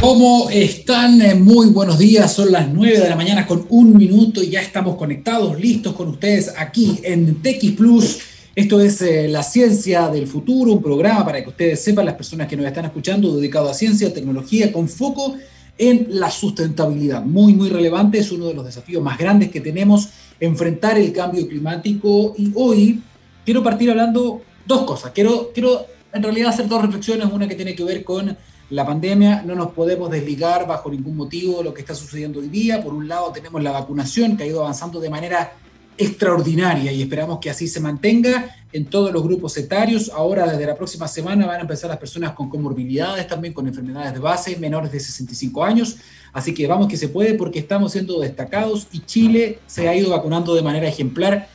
[0.00, 1.20] ¿Cómo están?
[1.20, 4.62] Eh, muy buenos días, son las 9 de la mañana con un minuto y ya
[4.62, 8.20] estamos conectados, listos con ustedes aquí en TX Plus.
[8.54, 12.46] Esto es eh, La Ciencia del Futuro, un programa para que ustedes sepan, las personas
[12.46, 15.34] que nos están escuchando, dedicado a ciencia, tecnología, con foco
[15.76, 17.24] en la sustentabilidad.
[17.24, 21.46] Muy, muy relevante, es uno de los desafíos más grandes que tenemos, enfrentar el cambio
[21.48, 22.34] climático.
[22.38, 23.02] Y hoy
[23.44, 25.10] quiero partir hablando dos cosas.
[25.10, 28.36] Quiero, quiero en realidad hacer dos reflexiones, una que tiene que ver con
[28.70, 32.48] la pandemia, no nos podemos desligar bajo ningún motivo de lo que está sucediendo hoy
[32.48, 32.82] día.
[32.82, 35.52] Por un lado tenemos la vacunación que ha ido avanzando de manera
[35.96, 40.10] extraordinaria y esperamos que así se mantenga en todos los grupos etarios.
[40.14, 44.12] Ahora, desde la próxima semana, van a empezar las personas con comorbilidades, también con enfermedades
[44.12, 45.96] de base, menores de 65 años.
[46.32, 50.10] Así que vamos que se puede porque estamos siendo destacados y Chile se ha ido
[50.10, 51.48] vacunando de manera ejemplar.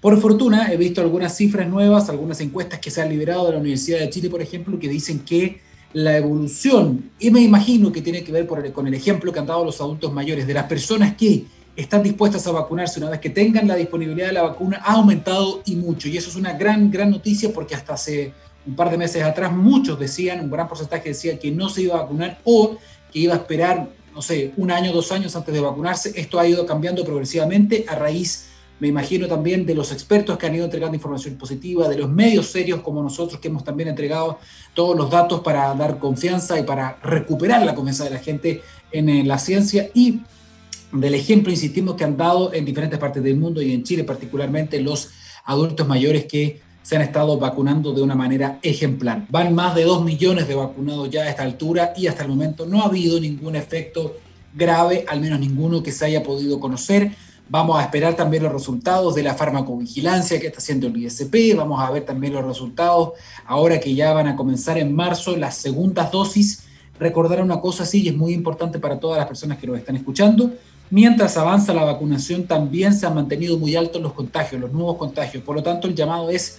[0.00, 3.58] Por fortuna, he visto algunas cifras nuevas, algunas encuestas que se han liberado de la
[3.58, 5.60] Universidad de Chile, por ejemplo, que dicen que
[5.94, 9.64] la evolución, y me imagino que tiene que ver con el ejemplo que han dado
[9.64, 11.44] los adultos mayores, de las personas que
[11.76, 15.62] están dispuestas a vacunarse una vez que tengan la disponibilidad de la vacuna, ha aumentado
[15.64, 16.08] y mucho.
[16.08, 18.32] Y eso es una gran, gran noticia porque hasta hace
[18.66, 21.96] un par de meses atrás muchos decían, un gran porcentaje decía que no se iba
[21.96, 22.76] a vacunar o
[23.10, 26.12] que iba a esperar, no sé, un año, dos años antes de vacunarse.
[26.14, 28.48] Esto ha ido cambiando progresivamente a raíz
[28.82, 32.48] me imagino también de los expertos que han ido entregando información positiva, de los medios
[32.48, 34.40] serios como nosotros que hemos también entregado
[34.74, 38.60] todos los datos para dar confianza y para recuperar la confianza de la gente
[38.90, 40.22] en, la ciencia y
[40.90, 44.80] del ejemplo, insistimos, que han dado en diferentes partes del mundo y en Chile particularmente
[44.80, 45.10] los
[45.44, 49.26] adultos mayores que se han estado vacunando de una manera ejemplar.
[49.30, 52.66] Van más de 2 millones de vacunados ya a esta altura y hasta el momento
[52.66, 54.16] no ha habido ningún efecto
[54.52, 57.12] grave, al menos ninguno que se haya podido conocer.
[57.48, 61.54] Vamos a esperar también los resultados de la farmacovigilancia que está haciendo el ISP.
[61.56, 63.12] Vamos a ver también los resultados
[63.44, 66.64] ahora que ya van a comenzar en marzo las segundas dosis.
[66.98, 69.96] Recordar una cosa sí, y es muy importante para todas las personas que nos están
[69.96, 70.52] escuchando.
[70.90, 75.42] Mientras avanza la vacunación, también se han mantenido muy altos los contagios, los nuevos contagios.
[75.42, 76.58] Por lo tanto, el llamado es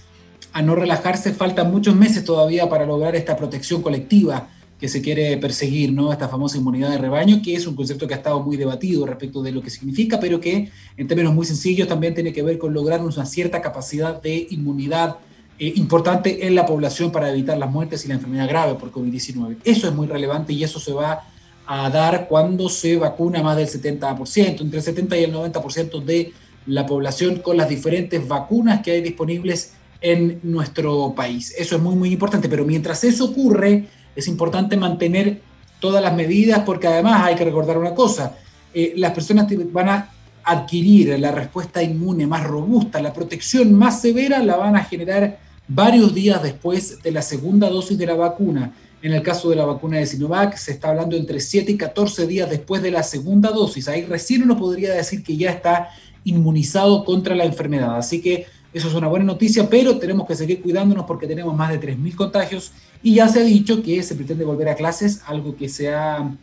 [0.51, 1.33] a no relajarse.
[1.33, 4.47] Faltan muchos meses todavía para lograr esta protección colectiva
[4.83, 6.11] que se quiere perseguir, ¿no?
[6.11, 9.41] Esta famosa inmunidad de rebaño, que es un concepto que ha estado muy debatido respecto
[9.41, 12.73] de lo que significa, pero que en términos muy sencillos también tiene que ver con
[12.73, 15.15] lograr una cierta capacidad de inmunidad
[15.57, 19.59] eh, importante en la población para evitar las muertes y la enfermedad grave por COVID-19.
[19.63, 21.29] Eso es muy relevante y eso se va
[21.65, 26.33] a dar cuando se vacuna más del 70%, entre el 70 y el 90% de
[26.65, 31.55] la población con las diferentes vacunas que hay disponibles en nuestro país.
[31.57, 35.41] Eso es muy, muy importante, pero mientras eso ocurre, es importante mantener
[35.79, 38.35] todas las medidas porque además hay que recordar una cosa,
[38.73, 40.09] eh, las personas van a
[40.43, 46.13] adquirir la respuesta inmune más robusta, la protección más severa la van a generar varios
[46.13, 48.73] días después de la segunda dosis de la vacuna.
[49.01, 52.25] En el caso de la vacuna de Sinovac se está hablando entre 7 y 14
[52.25, 53.87] días después de la segunda dosis.
[53.87, 55.89] Ahí recién uno podría decir que ya está
[56.23, 57.97] inmunizado contra la enfermedad.
[57.97, 61.69] Así que eso es una buena noticia, pero tenemos que seguir cuidándonos porque tenemos más
[61.69, 62.71] de 3.000 contagios
[63.03, 66.35] y ya se ha dicho que se pretende volver a clases, algo que se ha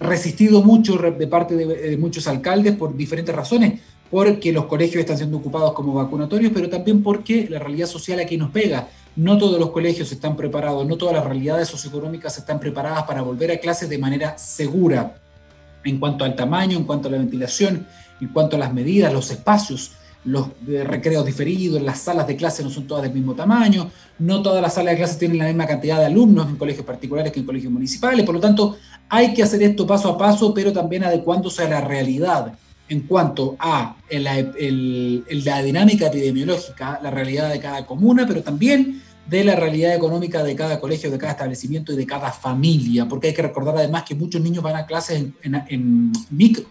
[0.00, 3.80] resistido mucho de parte de, muchos alcaldes por diferentes razones,
[4.10, 8.36] porque los colegios están siendo ocupados como vacunatorios, pero también porque la realidad social aquí
[8.36, 8.88] nos pega.
[9.16, 13.50] No todos los colegios están preparados, no todas las realidades socioeconómicas están preparadas para volver
[13.52, 15.16] a clases de manera segura
[15.84, 17.86] en cuanto al tamaño, en cuanto a la ventilación,
[18.20, 19.92] en cuanto a las medidas, los espacios
[20.24, 24.62] los recreos diferidos, las salas de clase no son todas del mismo tamaño, no todas
[24.62, 27.46] las salas de clase tienen la misma cantidad de alumnos en colegios particulares que en
[27.46, 28.76] colegios municipales, por lo tanto
[29.08, 32.54] hay que hacer esto paso a paso, pero también adecuándose a la realidad
[32.88, 39.56] en cuanto a la dinámica epidemiológica, la realidad de cada comuna, pero también de la
[39.56, 43.42] realidad económica de cada colegio, de cada establecimiento y de cada familia, porque hay que
[43.42, 46.64] recordar además que muchos niños van a clases en micro,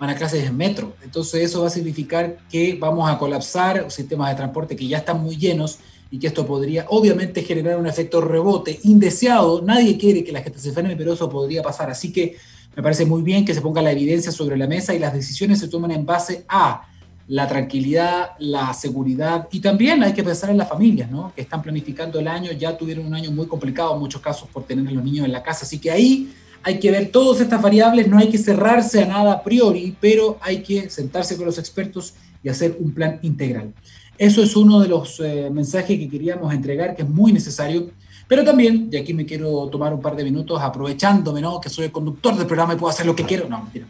[0.00, 0.94] van a clases en metro.
[1.04, 5.22] Entonces eso va a significar que vamos a colapsar sistemas de transporte que ya están
[5.22, 5.78] muy llenos
[6.10, 9.60] y que esto podría obviamente generar un efecto rebote indeseado.
[9.60, 11.90] Nadie quiere que la gente se enferme, pero eso podría pasar.
[11.90, 12.36] Así que
[12.74, 15.60] me parece muy bien que se ponga la evidencia sobre la mesa y las decisiones
[15.60, 16.88] se tomen en base a
[17.28, 21.32] la tranquilidad, la seguridad y también hay que pensar en las familias, ¿no?
[21.36, 24.64] Que están planificando el año, ya tuvieron un año muy complicado en muchos casos por
[24.64, 25.64] tener a los niños en la casa.
[25.64, 26.32] Así que ahí
[26.62, 30.38] hay que ver todas estas variables, no hay que cerrarse a nada a priori, pero
[30.40, 33.72] hay que sentarse con los expertos y hacer un plan integral.
[34.18, 37.90] Eso es uno de los eh, mensajes que queríamos entregar, que es muy necesario,
[38.28, 41.60] pero también, y aquí me quiero tomar un par de minutos aprovechándome, ¿no?
[41.60, 43.86] Que soy el conductor del programa y puedo hacer lo que quiero, no, mentira.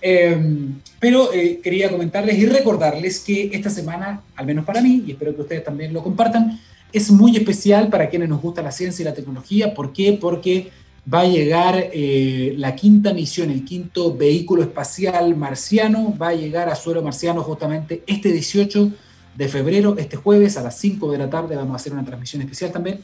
[0.00, 5.12] Em, pero eh, quería comentarles y recordarles que esta semana, al menos para mí, y
[5.12, 6.60] espero que ustedes también lo compartan,
[6.92, 9.74] es muy especial para quienes nos gusta la ciencia y la tecnología.
[9.74, 10.18] ¿Por qué?
[10.20, 10.70] Porque
[11.12, 16.68] va a llegar eh, la quinta misión, el quinto vehículo espacial marciano, va a llegar
[16.68, 18.90] a suelo marciano justamente este 18
[19.36, 22.42] de febrero, este jueves a las 5 de la tarde, vamos a hacer una transmisión
[22.42, 23.00] especial también.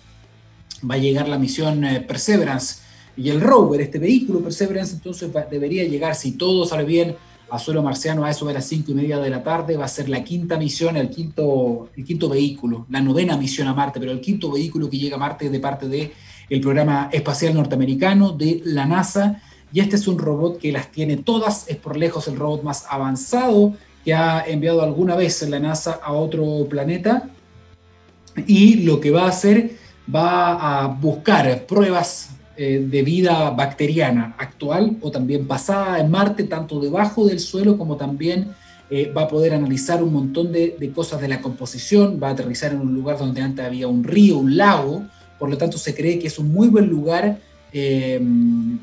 [0.89, 2.81] Va a llegar la misión eh, Perseverance
[3.17, 7.17] y el rover, este vehículo Perseverance, entonces debería llegar, si todo sale bien,
[7.51, 9.77] a suelo marciano a eso de las 5 y media de la tarde.
[9.77, 13.75] Va a ser la quinta misión, el quinto, el quinto vehículo, la novena misión a
[13.75, 16.13] Marte, pero el quinto vehículo que llega a Marte de parte de
[16.51, 19.41] el programa espacial norteamericano de la NASA.
[19.73, 22.85] Y este es un robot que las tiene todas, es por lejos el robot más
[22.91, 23.75] avanzado
[24.05, 27.29] que ha enviado alguna vez la NASA a otro planeta.
[28.47, 29.77] Y lo que va a hacer,
[30.13, 36.81] va a buscar pruebas eh, de vida bacteriana actual o también pasada en Marte, tanto
[36.81, 38.53] debajo del suelo como también
[38.91, 42.33] eh, va a poder analizar un montón de, de, cosas de la composición, va a
[42.33, 45.05] aterrizar en un lugar donde antes había un río, un lago,
[45.41, 47.39] por lo tanto se cree que es un muy buen lugar
[47.73, 48.21] eh,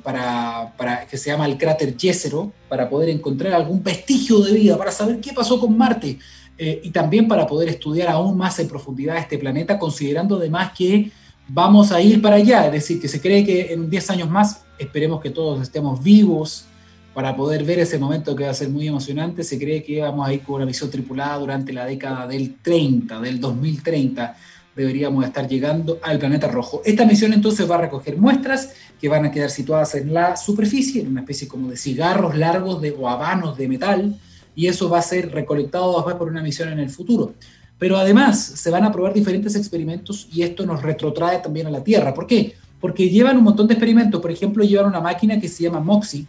[0.02, 4.78] para, para, que se llama el cráter Jezero, para poder encontrar algún vestigio de vida,
[4.78, 6.18] para saber qué pasó con Marte
[6.58, 11.12] eh, y también para poder estudiar aún más en profundidad este planeta, considerando además que
[11.48, 14.64] vamos a ir para allá, es decir, que se cree que en 10 años más
[14.80, 16.66] esperemos que todos estemos vivos
[17.14, 20.28] para poder ver ese momento que va a ser muy emocionante, se cree que vamos
[20.28, 24.36] a ir con una misión tripulada durante la década del 30, del 2030
[24.78, 26.82] deberíamos estar llegando al planeta rojo.
[26.86, 31.02] Esta misión entonces va a recoger muestras que van a quedar situadas en la superficie,
[31.02, 34.20] en una especie como de cigarros largos de, o habanos de metal,
[34.56, 37.34] y eso va a ser recolectado después por una misión en el futuro.
[37.80, 41.84] Pero además se van a probar diferentes experimentos y esto nos retrotrae también a la
[41.84, 42.14] Tierra.
[42.14, 42.54] ¿Por qué?
[42.80, 44.22] Porque llevan un montón de experimentos.
[44.22, 46.26] Por ejemplo, llevan una máquina que se llama MOXIE,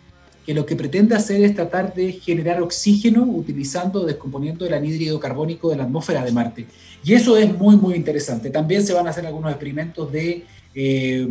[0.48, 5.68] que lo que pretende hacer es tratar de generar oxígeno utilizando, descomponiendo el anhídrido carbónico
[5.68, 6.64] de la atmósfera de Marte.
[7.04, 8.48] Y eso es muy, muy interesante.
[8.48, 11.28] También se van a hacer algunos experimentos de eh,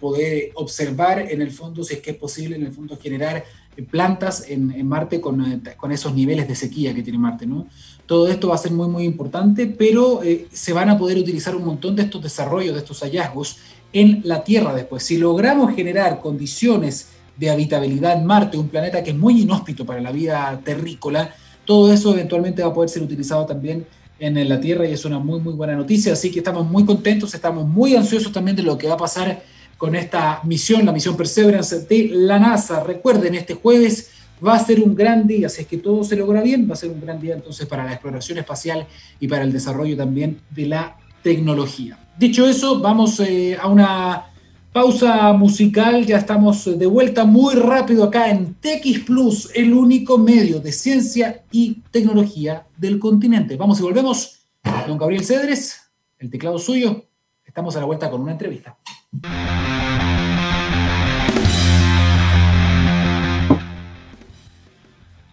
[0.00, 3.44] poder observar en el fondo, si es que es posible, en el fondo generar
[3.90, 7.44] plantas en, Marte con, con, esos niveles de sequía que tiene Marte.
[7.44, 7.66] ¿no?
[8.06, 11.54] Todo esto va a ser muy, muy importante, pero eh, se van a poder utilizar
[11.54, 13.58] un montón de estos desarrollos, de estos hallazgos
[13.92, 15.02] en la Tierra después.
[15.02, 20.00] Si logramos generar condiciones de habitabilidad en Marte, un planeta que es muy inhóspito para
[20.00, 21.34] la vida terrícola,
[21.64, 23.86] todo eso eventualmente va a poder ser utilizado también
[24.18, 26.12] en la Tierra y es una muy, muy buena noticia.
[26.12, 29.42] Así que estamos muy contentos, estamos muy ansiosos también de lo que va a pasar
[29.76, 32.82] con esta misión, la misión Perseverance de la NASA.
[32.84, 34.10] Recuerden, este jueves
[34.44, 36.76] va a ser un gran día, si es que todo se logra bien, va a
[36.76, 38.86] ser un gran día entonces para la exploración espacial
[39.20, 41.98] y para el desarrollo también de la tecnología.
[42.18, 44.26] Dicho eso, vamos eh, a una
[44.74, 50.58] Pausa musical, ya estamos de vuelta muy rápido acá en TX Plus, el único medio
[50.58, 53.56] de ciencia y tecnología del continente.
[53.56, 54.48] Vamos y volvemos.
[54.88, 57.04] Don Gabriel Cedres, el teclado suyo.
[57.44, 58.76] Estamos a la vuelta con una entrevista.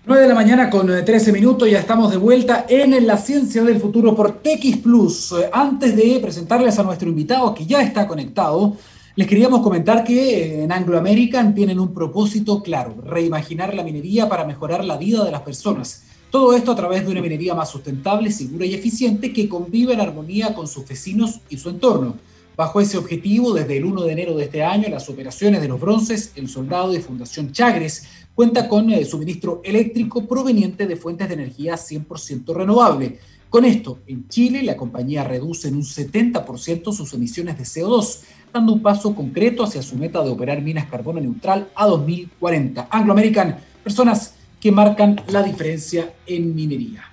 [0.06, 3.64] 9 de la mañana con 13 eh, minutos, ya estamos de vuelta en La Ciencia
[3.64, 5.32] del Futuro por TX Plus.
[5.32, 8.76] Eh, antes de presentarles a nuestro invitado que ya está conectado,
[9.16, 14.46] les queríamos comentar que en Anglo American tienen un propósito claro, reimaginar la minería para
[14.46, 16.04] mejorar la vida de las personas.
[16.30, 20.00] Todo esto a través de una minería más sustentable, segura y eficiente que convive en
[20.00, 22.16] armonía con sus vecinos y su entorno.
[22.56, 25.80] Bajo ese objetivo, desde el 1 de enero de este año, las operaciones de los
[25.80, 31.28] bronces, el soldado de Fundación Chagres, cuenta con el eh, suministro eléctrico proveniente de fuentes
[31.28, 33.20] de energía 100% renovable.
[33.52, 38.22] Con esto, en Chile, la compañía reduce en un 70% sus emisiones de CO2
[38.54, 42.88] dando un paso concreto hacia su meta de operar minas carbono neutral a 2040.
[42.90, 47.04] Anglo American, personas que marcan la diferencia en minería.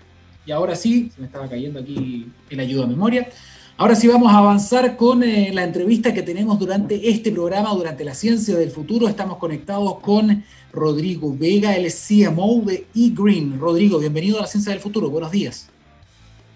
[0.47, 3.28] Y ahora sí, se me estaba cayendo aquí el ayuda a memoria.
[3.76, 8.04] Ahora sí vamos a avanzar con eh, la entrevista que tenemos durante este programa, durante
[8.04, 9.09] la ciencia del futuro.
[9.09, 13.59] Estamos conectados con Rodrigo Vega, el CMO de eGreen.
[13.59, 15.11] Rodrigo, bienvenido a la ciencia del futuro.
[15.11, 15.68] Buenos días.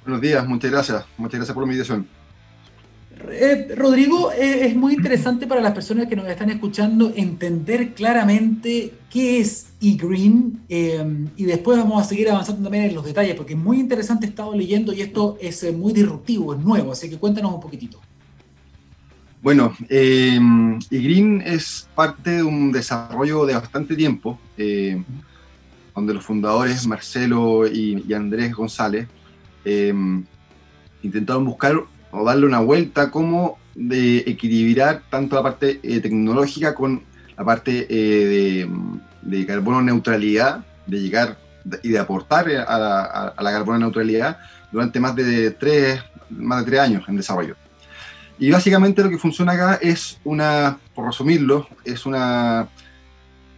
[0.04, 1.04] Buenos días, muchas gracias.
[1.16, 2.06] Muchas gracias por la invitación.
[3.30, 8.94] Eh, Rodrigo, eh, es muy interesante para las personas que nos están escuchando entender claramente
[9.10, 13.52] qué es eGreen eh, y después vamos a seguir avanzando también en los detalles porque
[13.52, 17.18] es muy interesante, he estado leyendo y esto es muy disruptivo, es nuevo, así que
[17.18, 18.00] cuéntanos un poquitito.
[19.40, 24.38] Bueno, eGreen es parte de un desarrollo de bastante tiempo,
[25.94, 29.08] donde los fundadores Marcelo y, y Andrés González
[29.64, 31.76] intentaron buscar
[32.10, 37.02] o darle una vuelta, como de equilibrar tanto la parte eh, tecnológica con
[37.36, 38.68] la parte eh,
[39.22, 41.38] de, carbono neutralidad, de llegar
[41.82, 43.02] y de aportar a la,
[43.36, 44.38] a la, carbono neutralidad
[44.70, 47.56] durante más de tres, más de tres años en desarrollo.
[48.38, 52.68] Y básicamente lo que funciona acá es una, por resumirlo, es una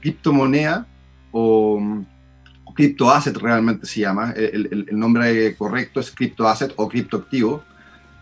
[0.00, 0.87] criptomoneda
[1.32, 1.80] o,
[2.75, 4.33] criptoasset realmente se llama.
[4.33, 7.62] El, nombre correcto es criptoasset o criptoactivo,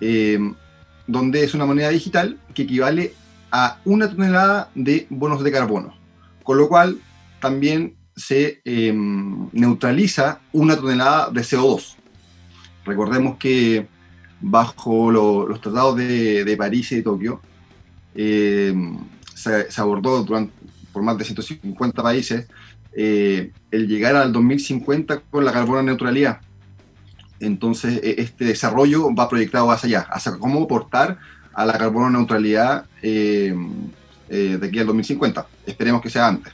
[0.00, 0.38] eh,
[1.06, 3.14] donde es una moneda digital que equivale
[3.50, 5.94] a una tonelada de bonos de carbono.
[6.42, 6.99] Con lo cual
[7.40, 11.97] también se em, neutraliza una tonelada de CO2.
[12.85, 13.87] Recordemos que
[14.40, 17.40] bajo los tratados de, París y de Tokio
[18.14, 18.99] em,
[19.35, 20.26] se, abordó
[20.92, 22.47] por más de 150 países
[22.94, 26.40] eh, el llegar al 2050 con la carbono neutralidad.
[27.40, 31.18] Entonces, e, este desarrollo va proyectado hacia allá, hacia cómo aportar
[31.52, 33.70] a la carbono neutralidad em,
[34.28, 35.46] eh, de aquí al 2050.
[35.66, 36.52] Esperemos que sea antes.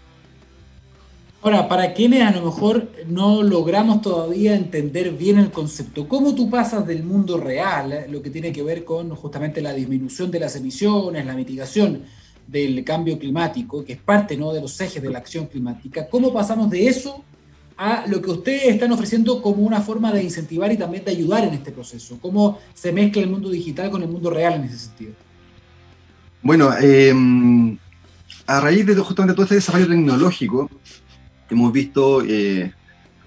[1.41, 6.51] Ahora, para quienes a lo mejor no logramos todavía entender bien el concepto, ¿cómo tú
[6.51, 10.41] pasas del mundo real, eh, lo que tiene que ver con justamente la disminución de
[10.41, 12.03] las emisiones, la mitigación
[12.49, 14.53] del cambio climático, que es parte ¿no?
[14.53, 17.23] de los ejes de la acción climática, cómo pasamos de eso
[17.77, 21.45] a lo que ustedes están ofreciendo como una forma de incentivar y también de ayudar
[21.45, 22.19] en este proceso?
[22.21, 25.13] ¿Cómo se mezcla el mundo digital con el mundo real en ese sentido?
[26.43, 27.79] Bueno, em,
[28.47, 30.71] a raíz de justamente todo este desarrollo tecnológico,
[31.51, 32.73] hemos visto eh,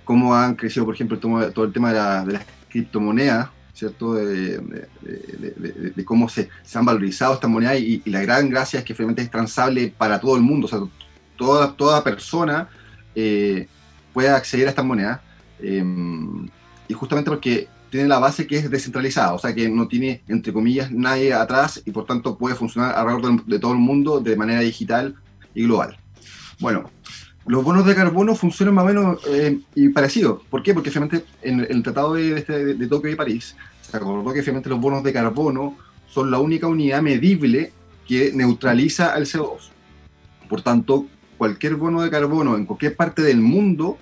[0.03, 1.93] cómo han crecido, por ejemplo, todo, el tema
[2.25, 3.49] de, las criptomonedas,
[3.81, 4.13] ¿cierto?
[4.13, 9.31] De, cómo se, han valorizado estas monedas y, la gran gracia es que finalmente es
[9.31, 10.79] transable para todo el mundo, o sea,
[11.35, 12.69] toda, toda persona
[13.15, 13.67] eh,
[14.13, 15.19] puede acceder a estas monedas
[15.59, 15.83] eh,
[16.87, 20.53] y justamente porque tiene la base que es descentralizada, o sea que no tiene, entre
[20.53, 24.59] comillas, nadie atrás y por tanto puede funcionar alrededor de todo el mundo de manera
[24.59, 25.15] digital
[25.55, 25.97] y global.
[26.59, 26.91] Bueno,
[27.45, 30.43] los bonos de carbono funcionan más o menos eh, y parecidos.
[30.49, 30.73] ¿Por qué?
[30.73, 34.69] Porque finalmente en, el Tratado de, este, de, Tokio y París se acordó que finalmente
[34.69, 37.73] los bonos de carbono son la única unidad medible
[38.07, 39.69] que neutraliza el CO2.
[40.47, 41.07] Por tanto,
[41.37, 43.97] cualquier bono de carbono en cualquier parte del mundo,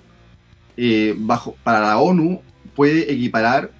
[0.76, 2.42] eh, bajo, para la ONU,
[2.74, 3.70] puede equiparar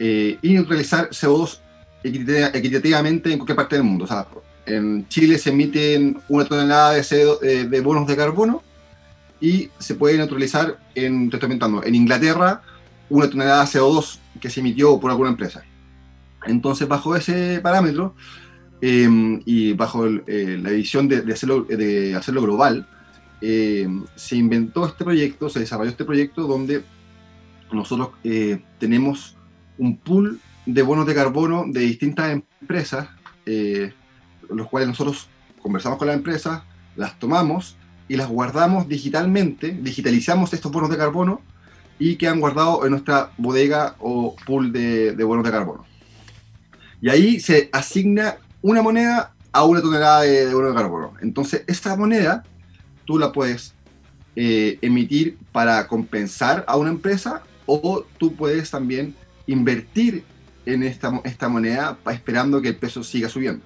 [0.00, 1.60] eh, y neutralizar CO2
[2.02, 4.04] equitativamente en cualquier parte del mundo.
[4.04, 4.26] O sea,
[4.66, 8.62] en Chile se emiten una tonelada de, CO, de bonos de carbono
[9.40, 12.62] y se puede neutralizar en, en Inglaterra
[13.10, 15.62] una tonelada de CO2 que se emitió por alguna empresa.
[16.46, 18.14] Entonces, bajo ese parámetro
[18.80, 22.86] em, y bajo eh, la visión de, hacerlo, de hacerlo global,
[23.40, 26.82] em, se inventó este proyecto, se desarrolló este proyecto donde
[27.72, 29.36] nosotros eh, tenemos
[29.78, 33.08] un pool de bonos de carbono de distintas empresas,
[33.46, 33.92] eh,
[34.48, 35.28] los cuales nosotros
[35.60, 36.62] conversamos con las empresas,
[36.96, 37.76] las tomamos
[38.08, 41.40] y las guardamos digitalmente, digitalizamos estos bonos de carbono
[41.98, 45.84] y quedan guardados en nuestra bodega o pool de, bonos de carbono.
[47.00, 51.12] Y ahí se asigna una moneda a una tonelada de, bonos de carbono.
[51.22, 52.44] Entonces, esta moneda
[53.04, 53.74] tú la puedes
[54.36, 59.14] eh, emitir para compensar a una empresa o tú puedes también
[59.46, 60.24] invertir
[60.66, 63.64] en esta, esta moneda esperando que el peso siga subiendo.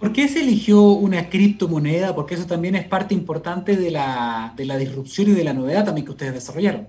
[0.00, 2.14] ¿Por qué se eligió una criptomoneda?
[2.14, 6.12] Porque eso también es parte importante de la, disrupción y de la novedad también que
[6.12, 6.88] ustedes desarrollaron.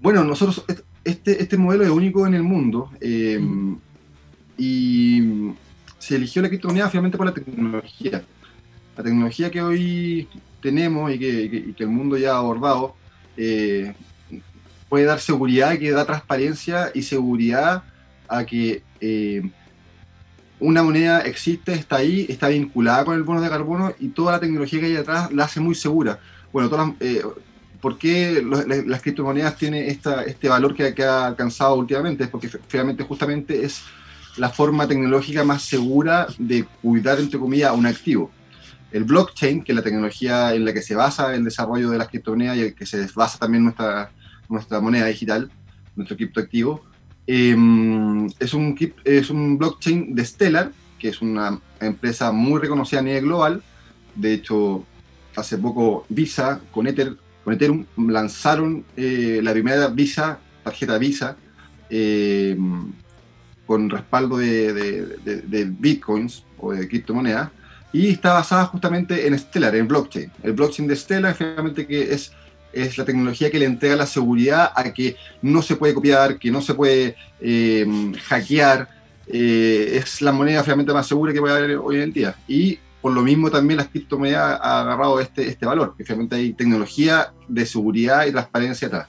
[0.00, 0.64] Bueno, nosotros,
[1.02, 3.40] este, este modelo es único en el mundo eh,
[4.56, 5.50] y
[5.98, 8.22] se eligió la criptomoneda finalmente por la tecnología.
[8.96, 10.28] La tecnología que hoy
[10.62, 12.94] tenemos y que, el mundo ya ha abordado
[13.36, 13.94] eh,
[14.88, 17.82] puede dar seguridad, que da transparencia y seguridad
[18.28, 19.42] a que eh,
[20.60, 24.40] una moneda existe, está ahí, está vinculada con el bono de carbono y toda la
[24.40, 26.20] tecnología que hay detrás la hace muy segura.
[26.52, 27.22] Bueno, todas eh,
[27.80, 28.44] ¿por qué
[28.86, 32.24] las criptomonedas tienen esta, este valor que, ha alcanzado últimamente?
[32.24, 33.82] Es porque finalmente justamente es
[34.36, 38.30] la forma tecnológica más segura de cuidar, entre comillas, un activo.
[38.92, 42.08] El blockchain, que es la tecnología en la que se basa el desarrollo de las
[42.08, 44.10] criptomonedas y en que se basa también nuestra,
[44.48, 45.50] nuestra moneda digital,
[45.96, 46.84] nuestro criptoactivo,
[47.26, 53.02] Em, es, un, es un blockchain de Stellar, que es una empresa muy reconocida a
[53.02, 53.62] nivel global.
[54.14, 54.84] De hecho,
[55.36, 61.36] hace poco Visa con, Ether, con Ethereum lanzaron eh, la primera Visa, tarjeta Visa,
[61.88, 62.92] em,
[63.66, 67.50] con respaldo de, bitcoins o de criptomonedas,
[67.92, 70.30] y está basada justamente en Stellar, en blockchain.
[70.42, 72.32] El blockchain de Stellar, finalmente, que es
[72.72, 76.50] es la tecnología que le entrega la seguridad a que no se puede copiar, que
[76.50, 77.86] no se puede eh,
[78.24, 78.88] hackear.
[79.26, 82.34] Eh, es la moneda finalmente más segura que puede haber hoy en día.
[82.48, 86.52] Y por lo mismo también las criptomonedas ha agarrado este, este valor, que finalmente hay
[86.52, 89.06] tecnología de seguridad y transparencia atrás.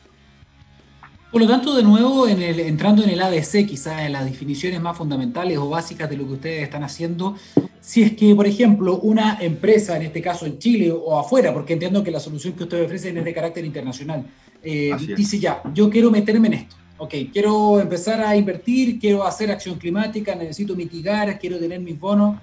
[1.31, 4.81] Por lo tanto, de nuevo, en el, entrando en el ABC, quizás en las definiciones
[4.81, 7.37] más fundamentales o básicas de lo que ustedes están haciendo,
[7.79, 11.73] si es que, por ejemplo, una empresa, en este caso en Chile o afuera, porque
[11.73, 14.25] entiendo que la solución que ustedes ofrecen es de carácter internacional,
[14.61, 19.51] eh, dice ya, yo quiero meterme en esto, ok, quiero empezar a invertir, quiero hacer
[19.51, 22.41] acción climática, necesito mitigar, quiero tener mis bonos.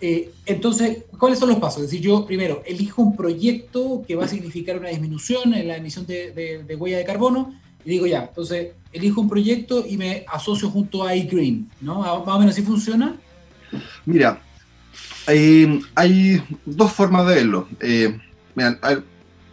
[0.00, 1.82] Eh, entonces, ¿cuáles son los pasos?
[1.82, 5.76] Es decir, yo primero elijo un proyecto que va a significar una disminución en la
[5.76, 10.24] emisión de, de huella de carbono y digo ya, entonces elijo un proyecto y me
[10.28, 12.00] asocio junto a iGreen, ¿no?
[12.00, 13.16] Más o menos así funciona.
[14.04, 14.40] Mira,
[15.26, 17.68] hay, dos formas de verlo.
[17.80, 18.18] Eh,
[18.54, 18.78] mira,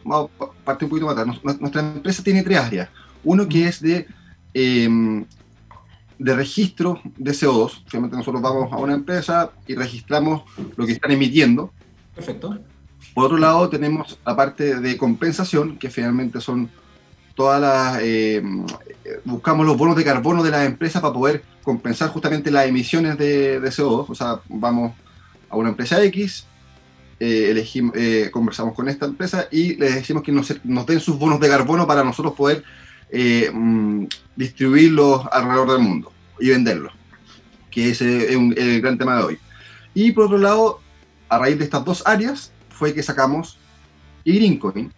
[0.03, 1.59] vamos a partir un poquito más atrás.
[1.59, 2.89] Nuestra empresa tiene tres áreas.
[3.23, 4.07] Uno que es de,
[4.53, 5.25] em,
[6.17, 7.83] de registro de CO2.
[7.87, 10.43] Obviamente nosotros vamos a una empresa y registramos
[10.75, 11.71] lo que están emitiendo.
[12.15, 12.57] Perfecto.
[13.13, 16.69] Por otro lado, tenemos la parte de compensación, que finalmente son
[17.37, 18.41] todas las, eh,
[19.23, 23.61] buscamos los bonos de carbono de las empresas para poder compensar justamente las emisiones de,
[23.61, 24.05] CO2.
[24.09, 24.93] O sea, vamos
[25.47, 26.47] a una empresa X,
[27.19, 27.63] eh,
[27.93, 30.51] eh, conversamos con esta empresa y les decimos que nos,
[30.87, 32.63] den sus bonos de carbono para nosotros poder
[33.53, 36.93] mm, distribuirlos alrededor del mundo y venderlos,
[37.69, 39.39] que es el gran tema de hoy.
[39.93, 40.81] Y por otro lado,
[41.29, 43.59] a raíz de estas dos áreas, fue que sacamos
[44.25, 44.91] Greencoin,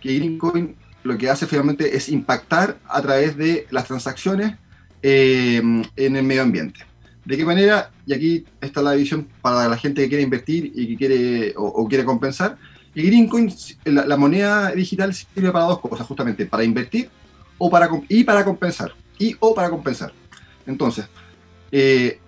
[0.00, 0.76] que Greencoin
[1.06, 4.56] lo que hace finalmente es impactar a través de las transacciones
[5.02, 5.62] eh,
[5.96, 6.80] en el medio ambiente.
[7.24, 7.90] ¿De qué manera?
[8.06, 11.86] Y aquí está la visión para la gente que quiere invertir y que quiere o,
[11.88, 12.56] quiere compensar.
[12.94, 13.52] Y Greencoin,
[13.84, 17.10] la, moneda digital sirve para dos cosas, justamente para invertir
[17.58, 18.92] o para, y para compensar.
[19.18, 20.12] Y o para compensar.
[20.66, 21.06] Entonces,
[21.72, 22.20] eh,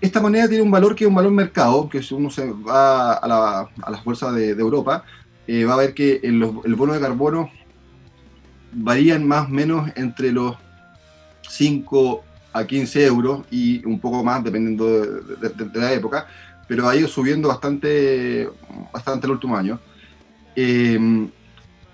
[0.00, 3.14] esta moneda tiene un valor que es un valor mercado, que si uno se va
[3.14, 5.04] a, la, a las bolsas de, Europa,
[5.48, 7.50] eh, va a ver que el, el bono de carbono
[8.72, 10.56] varían más o menos entre los
[11.48, 16.26] 5 a 15 euros y un poco más dependiendo de, la época,
[16.66, 18.48] pero ha ido subiendo bastante,
[18.92, 19.80] bastante el último año.
[20.56, 21.28] Eh,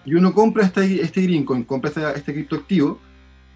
[0.05, 2.99] y uno compra este, este Greencoin, compra este, criptoactivo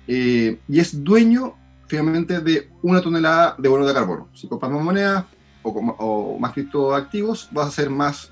[0.06, 1.54] eh, y es dueño
[1.86, 4.28] finalmente de una tonelada de bonos de carbono.
[4.34, 5.24] Si compras más monedas
[5.62, 8.30] o, más criptoactivos, vas a ser más,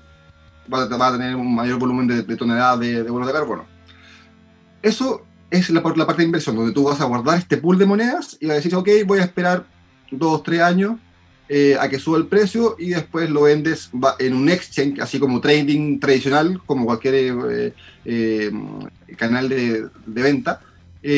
[0.67, 3.76] vas a, tener un mayor volumen de, toneladas de, de de carbono.
[4.81, 8.37] Eso es la, parte de inversión, donde tú vas a guardar este pool de monedas
[8.39, 9.65] y vas a decir, ok, voy a esperar
[10.11, 10.97] dos, tres años
[11.49, 15.39] eh, a que suba el precio y después lo vendes en un exchange, así como
[15.39, 18.51] trading tradicional, como cualquier eh, eh,
[19.15, 20.59] canal de, de venta.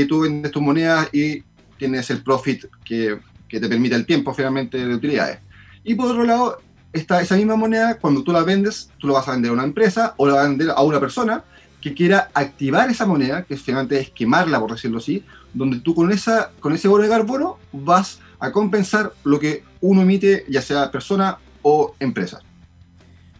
[0.07, 1.43] tú vendes tus monedas y
[1.77, 3.19] tienes el profit que,
[3.49, 5.39] te permite el tiempo finalmente de utilidades.
[5.83, 6.61] Y por otro lado,
[6.93, 9.63] está esa misma moneda, cuando tú la vendes, tú la vas a vender a una
[9.63, 11.43] empresa o la vas a vender a una persona
[11.81, 16.11] que quiera activar esa moneda, que finalmente es quemarla, por decirlo así, donde tú con,
[16.11, 20.91] esa, con ese bono de carbono vas a compensar lo que uno emite, ya sea
[20.91, 22.41] persona o empresa.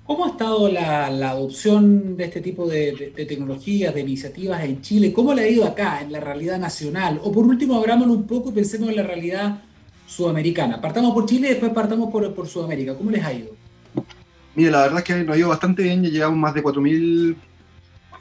[0.06, 5.14] ¿Cómo ha estado la, adopción de este tipo de, tecnologías, de iniciativas en Chile?
[5.14, 7.20] ¿Cómo le ha ido acá, en la realidad nacional?
[7.24, 9.62] O por último, abrámoslo un poco y pensemos en la realidad
[10.08, 10.82] sudamericana.
[10.82, 12.96] Partamos por Chile y después partamos por, por Sudamérica.
[12.96, 13.52] ¿Cómo les ha ido?
[14.56, 17.36] Mira, la verdad es que nos ha ido bastante bien, ya llevamos más de 4.000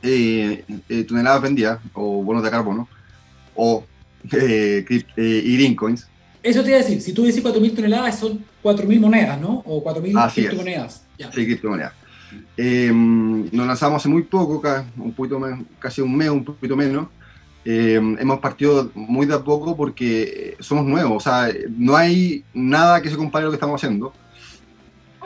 [0.02, 2.88] eh, eh, toneladas vendidas, o bonos de carbono,
[3.54, 3.84] o
[4.32, 6.08] eh, eh, y green coins.
[6.42, 9.62] Eso te iba a decir, si tú dices 4.000 toneladas, son 4.000 monedas, ¿no?
[9.66, 11.04] O 4.000 criptomonedas.
[11.16, 11.92] Sí, criptomonedas.
[12.56, 14.62] nos lanzamos hace muy poco,
[14.96, 15.40] un poquito
[15.78, 17.08] casi un mes, un poquito menos.
[17.64, 23.10] hemos partido muy de a poco porque somos nuevos, o sea, no hay nada que
[23.10, 24.12] se compare a lo que estamos haciendo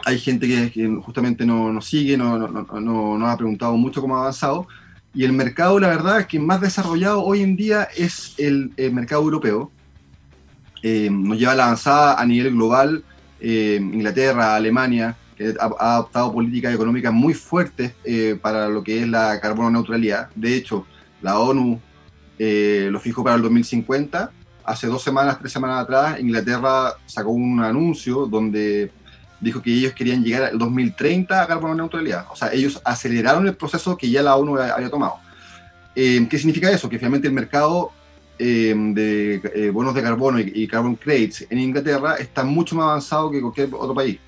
[0.04, 4.20] hay gente que, justamente nos no sigue, nos no, no, ha preguntado mucho cómo ha
[4.20, 4.66] avanzado.
[5.14, 9.22] Y el mercado, la verdad, es que más desarrollado hoy en día es el, mercado
[9.22, 9.70] europeo.
[10.82, 13.04] Eh, nos lleva a la avanzada a nivel global.
[13.40, 19.08] Eh, Inglaterra, Alemania, que ha, adoptado políticas económicas muy fuertes eh, para lo que es
[19.08, 20.30] la carbono neutralidad.
[20.34, 20.86] De hecho,
[21.20, 21.80] la ONU
[22.38, 24.32] lo fijó para el 2050.
[24.64, 28.90] Hace dos semanas, tres semanas atrás, Inglaterra sacó un anuncio donde
[29.42, 32.26] dijo que ellos querían llegar al 2030 a carbono neutralidad.
[32.30, 35.16] O sea, ellos aceleraron el proceso que ya la ONU había tomado.
[35.96, 36.88] Eh, ¿Qué significa eso?
[36.88, 37.90] Que finalmente el mercado
[38.38, 43.30] eh, de eh, bonos de carbono y, carbon credits en Inglaterra está mucho más avanzado
[43.32, 44.18] que cualquier otro país.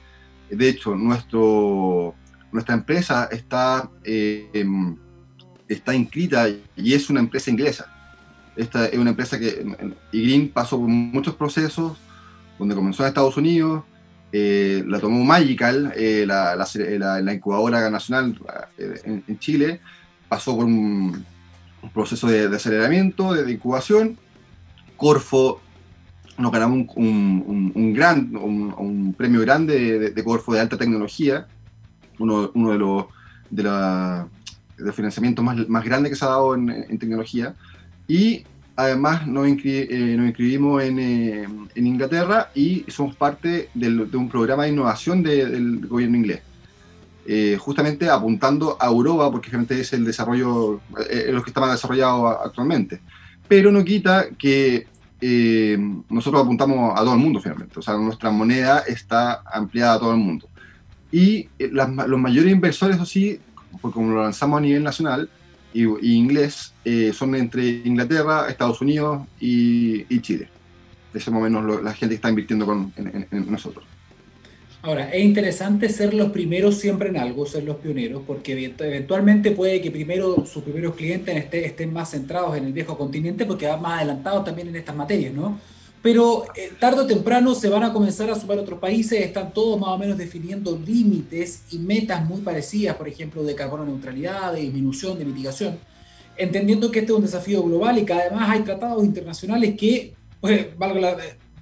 [0.50, 2.14] De hecho, nuestro,
[2.50, 3.88] nuestra empresa está,
[5.68, 7.87] está inscrita y es una empresa inglesa.
[8.57, 9.64] Esta es una empresa que,
[10.12, 11.96] y Green pasó por muchos procesos,
[12.59, 13.85] donde comenzó en Estados Unidos,
[14.37, 18.37] eh, la tomó Magical, eh, la, incubadora nacional
[18.77, 19.81] eh, en, Chile,
[20.29, 21.25] pasó por un,
[21.92, 24.18] proceso de, aceleramiento, de, incubación,
[24.97, 25.61] Corfo,
[26.37, 31.47] nos ganamos un, gran, un, premio grande de, Corfo de alta tecnología,
[32.18, 33.05] uno, de los
[33.51, 34.27] de, la,
[34.92, 37.55] financiamientos más, más grandes que se ha dado en, tecnología.
[38.09, 38.42] Y
[38.76, 44.64] además nos, eh, nos inscribimos en, eh, en, Inglaterra y somos parte de un programa
[44.64, 46.42] de innovación del gobierno inglés.
[47.26, 51.72] Eh, justamente apuntando a Europa, porque realmente es el desarrollo, es lo que está más
[51.72, 53.00] desarrollado actualmente.
[53.48, 54.87] Pero no quita que
[55.20, 55.78] eh,
[56.10, 60.10] nosotros apuntamos a todo el mundo finalmente, o sea, nuestra moneda está ampliada a todo
[60.10, 60.48] el mundo.
[61.10, 63.40] Y eh, los mayores inversores, así,
[63.80, 65.30] porque como lo lanzamos a nivel nacional
[65.74, 70.48] y, inglés, eh, son entre Inglaterra, Estados Unidos y, Chile.
[71.12, 73.84] De ese momento la gente está invirtiendo con, en nosotros.
[74.84, 79.80] Ahora, es interesante ser los primeros siempre en algo, ser los pioneros, porque eventualmente puede
[79.80, 84.00] que primero sus primeros clientes estén, más centrados en el viejo continente porque van más
[84.00, 85.58] adelantados también en estas materias, ¿no?
[86.04, 89.80] Pero eh, tarde o temprano se van a comenzar a sumar otros países, están todos
[89.80, 94.60] más o menos definiendo límites y metas muy parecidas, por ejemplo, de carbono neutralidad, de
[94.60, 95.78] disminución, de mitigación,
[96.36, 100.12] entendiendo que este es un desafío global y que además hay tratados internacionales que,
[100.42, 101.16] pues, valga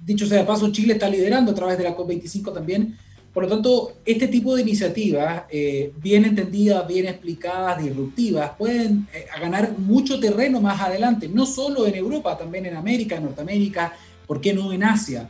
[0.05, 2.97] dicho sea de paso, Chile está liderando a través de la COP25 también.
[3.33, 9.25] Por lo tanto, este tipo de iniciativas, eh, bien entendidas, bien explicadas, disruptivas, pueden eh,
[9.39, 13.93] ganar mucho terreno más adelante, no solo en Europa, también en América, en Norteamérica,
[14.27, 15.29] ¿por qué no en Asia?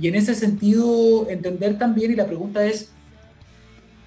[0.00, 2.90] Y en ese sentido, entender también, y la pregunta es,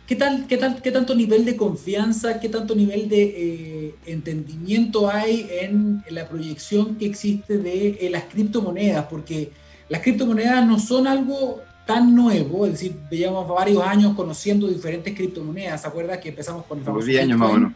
[0.05, 5.09] ¿qué, tal, qué, tal, qué tanto nivel de confianza, qué tanto nivel de eh, entendimiento
[5.09, 9.05] hay en la proyección que existe de las criptomonedas?
[9.05, 9.51] Porque
[9.89, 15.81] las criptomonedas no son algo tan nuevo, es decir, llevamos varios años conociendo diferentes criptomonedas.
[15.81, 17.73] ¿Se acuerda que empezamos con el famoso 10 años más o menos.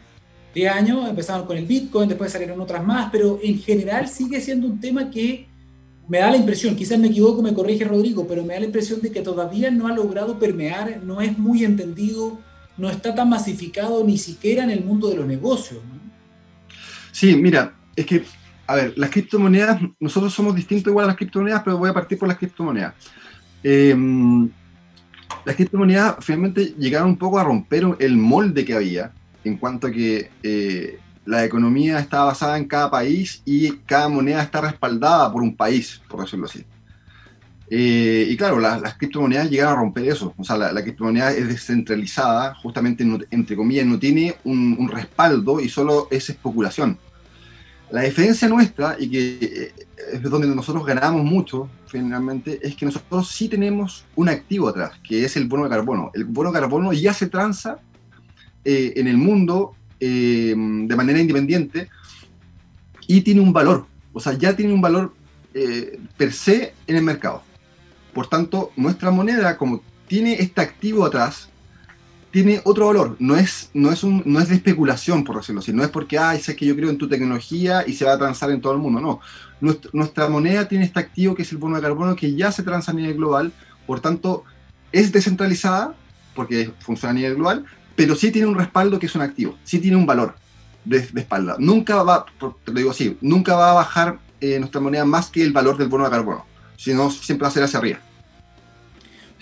[0.54, 4.66] 10 años, empezamos con el Bitcoin, después salieron otras más, pero en general sigue siendo
[4.66, 5.48] un tema que
[6.08, 9.00] me da la impresión, quizás me equivoco, me corrige Rodrigo, pero me da la impresión
[9.00, 12.38] de que todavía no ha logrado permear, no es muy entendido,
[12.76, 15.80] no está tan masificado ni siquiera en el mundo de los negocios.
[17.12, 18.24] Sí, mira, es que,
[18.66, 22.18] a ver, las criptomonedas, nosotros somos distintos igual a las criptomonedas, pero voy a partir
[22.18, 22.94] por las criptomonedas.
[23.62, 23.94] Eh,
[25.44, 29.12] las criptomonedas finalmente llegaron un poco a romper el molde que había
[29.44, 34.42] en cuanto a que eh, la economía está basada en cada país y cada moneda
[34.42, 36.64] está respaldada por un país, por decirlo así.
[37.74, 40.34] Eh, y claro, las criptomonedas llegaron a romper eso.
[40.36, 46.08] O sea, la, criptomoneda es descentralizada, justamente, entre comillas, no tiene un, respaldo y solo
[46.10, 46.98] es especulación.
[47.90, 49.72] La diferencia nuestra, y que eh,
[50.12, 55.24] es donde nosotros ganamos mucho, finalmente, es que nosotros sí tenemos un activo atrás, que
[55.24, 56.10] es el bono de carbono.
[56.12, 57.78] El bono de carbono ya se transa
[58.64, 61.88] eh, en el mundo eh, de manera independiente
[63.06, 65.14] y tiene un valor, o sea, ya tiene un valor
[66.16, 67.42] per se en el mercado.
[68.12, 71.50] Por tanto, nuestra moneda, como tiene este activo atrás,
[72.32, 75.72] tiene otro valor, no es, no es, un, no es de especulación, por decirlo así,
[75.72, 78.18] no es porque, ay, sé que yo creo en tu tecnología y se va a
[78.18, 79.20] transar en todo el mundo, no.
[79.92, 82.90] Nuestra, moneda tiene este activo que es el bono de carbono que ya se transa
[82.90, 83.52] a nivel global,
[83.86, 84.44] por tanto,
[84.92, 85.94] es descentralizada,
[86.34, 89.78] porque funciona a nivel global, pero sí tiene un respaldo que es un activo, sí
[89.78, 90.34] tiene un valor
[90.84, 91.56] de, espalda.
[91.58, 95.42] Nunca va, te lo digo así, nunca va a bajar eh, nuestra moneda más que
[95.42, 96.44] el valor del bono de carbono,
[96.76, 98.00] sino siempre va a ser hacia arriba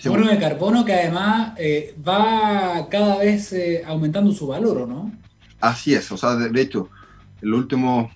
[0.09, 5.11] bono de carbono que además eh, va cada vez eh, aumentando su valor, ¿o no?
[5.59, 6.89] Así es, o sea, de, hecho,
[7.41, 8.11] en los últimos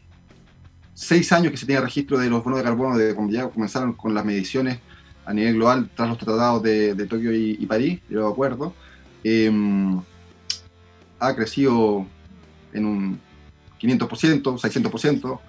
[0.94, 3.94] seis años que se tiene registro de los bonos de carbono, de cuando ya comenzaron
[3.94, 4.80] con las mediciones
[5.26, 8.74] a nivel global tras los tratados de, Tokio y, París, yo acuerdo,
[9.24, 10.02] em,
[11.20, 12.06] ha crecido
[12.74, 13.20] en un
[13.82, 15.40] 500%, 600%,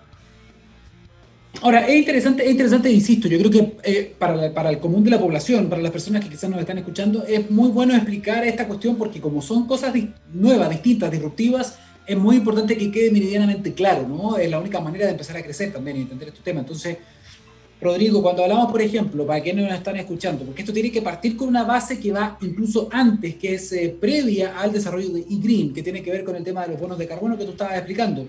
[1.62, 5.11] Ahora, es interesante, es interesante, insisto, yo creo que eh, para, para, el común de
[5.11, 8.66] la población, para las personas que quizás nos están escuchando, es muy bueno explicar esta
[8.66, 9.94] cuestión porque como son cosas
[10.33, 14.37] nuevas, distintas, disruptivas, es muy importante que quede meridianamente claro, ¿no?
[14.37, 16.62] Es la única manera de empezar a crecer también y entender estos temas.
[16.62, 16.98] Entonces,
[17.80, 21.36] Rodrigo, cuando hablamos, por ejemplo, para quienes nos están escuchando, porque esto tiene que partir
[21.36, 25.74] con una base que va incluso antes, que es eh, previa al desarrollo de e-Green,
[25.74, 27.76] que tiene que ver con el tema de los bonos de carbono que tú estabas
[27.76, 28.26] explicando.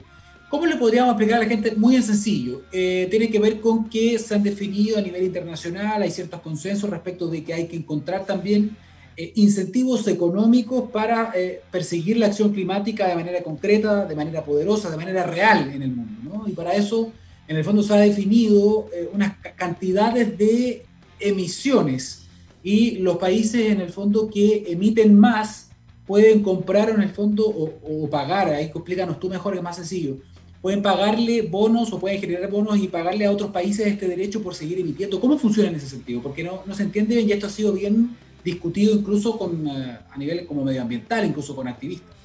[0.49, 1.75] ¿Cómo le podríamos explicar a la gente?
[1.75, 2.61] Muy en sencillo.
[2.71, 6.89] Eh, tiene que ver con que se han definido a nivel internacional, hay ciertos consensos
[6.89, 8.77] respecto de que hay que encontrar también
[9.17, 14.89] eh, incentivos económicos para eh, perseguir la acción climática de manera concreta, de manera poderosa,
[14.89, 16.45] de manera real en el mundo.
[16.47, 17.11] Y para eso,
[17.47, 20.85] en el fondo, se ha definido unas cantidades de
[21.19, 22.27] emisiones
[22.63, 25.69] y los países, en el fondo, que emiten más
[26.05, 30.17] pueden comprar en el fondo o, o pagar, ahí explícanos tú mejor, es más sencillo
[30.61, 34.55] pueden pagarle bonos o pueden generar bonos y pagarle a otros países este derecho por
[34.55, 35.19] seguir emitiendo.
[35.19, 36.21] ¿Cómo funciona en ese sentido?
[36.21, 39.97] Porque no, no se entiende bien y esto ha sido bien discutido incluso con, eh,
[40.09, 42.15] a nivel como medioambiental, incluso con activistas.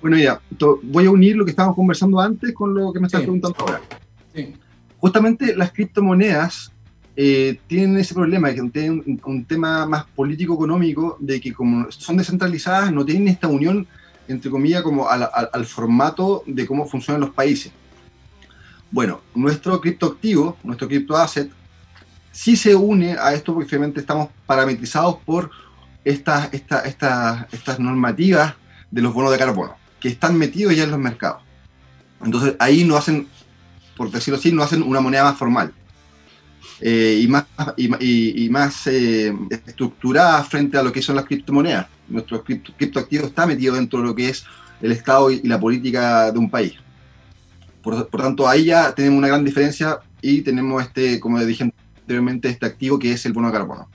[0.00, 0.40] Bueno, ya,
[0.82, 3.80] voy a unir lo que estábamos conversando antes con lo que me estás preguntando ahora.
[4.98, 6.72] Justamente las criptomonedas
[7.16, 12.92] eh, tienen ese problema, que tienen un, tema más político-económico, de que como son descentralizadas,
[12.92, 13.86] no tienen esta unión,
[14.28, 17.72] entre comillas, como al, formato de cómo funcionan los países.
[18.90, 21.50] Bueno, nuestro criptoactivo, nuestro criptoasset,
[22.30, 25.50] sí se une a esto porque finalmente estamos parametrizados por
[26.04, 28.54] estas, estas, normativas
[28.92, 31.42] de los bonos de carbono, que están metidos ya en los mercados.
[32.24, 33.26] Entonces ahí no hacen,
[33.98, 35.74] por decirlo así, no hacen una moneda más formal.
[36.80, 37.44] Eh, y más,
[37.76, 41.88] y, más eh, estructurada frente a lo que son las criptomonedas.
[42.08, 44.44] Nuestro criptoactivo está metido dentro de lo que es
[44.80, 46.74] el Estado y, la política de un país.
[47.82, 52.48] Por, por, tanto, ahí ya tenemos una gran diferencia y tenemos este, como dije anteriormente,
[52.48, 53.88] este activo que es el bono de carbono.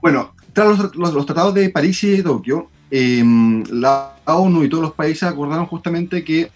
[0.00, 4.94] Bueno, tras los, tratados de París y de Tokio, em, la ONU y todos los
[4.94, 6.50] países acordaron justamente que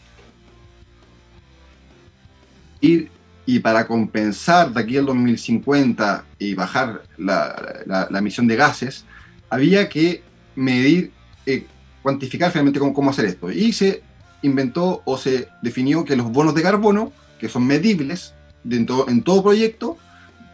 [2.81, 3.11] ir
[3.47, 9.05] y para compensar de aquí al 2050 y bajar la, emisión de gases,
[9.49, 10.23] había que
[10.55, 11.11] medir,
[11.47, 11.67] eh,
[12.03, 13.51] cuantificar finalmente cómo, hacer esto.
[13.51, 14.03] Y se
[14.43, 19.43] inventó o se definió que los bonos de carbono, que son medibles dentro, en todo
[19.43, 19.99] proyecto,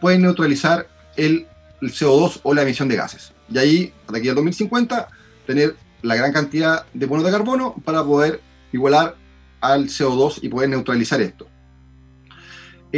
[0.01, 0.87] pueden neutralizar
[1.17, 1.45] el,
[1.81, 3.31] el CO2 o la emisión de gases.
[3.49, 5.07] Y ahí, de aquí al 2050,
[5.45, 9.15] tener la gran cantidad de bonos de carbono para poder igualar
[9.61, 11.47] al CO2 y poder neutralizar esto.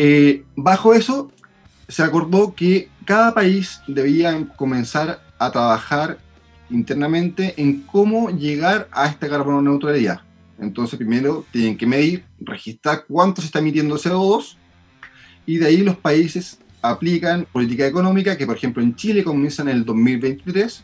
[0.01, 1.29] Eh, bajo eso,
[1.89, 6.19] se acordó que cada país debía comenzar a trabajar
[6.69, 10.21] internamente en cómo llegar a esta carbono neutralidad.
[10.57, 14.55] Entonces, primero tienen que medir, registrar cuánto se está emitiendo CO2
[15.45, 19.67] y de ahí los países aplican política económica que, por ejemplo, en Chile comienza en
[19.67, 20.81] el 2023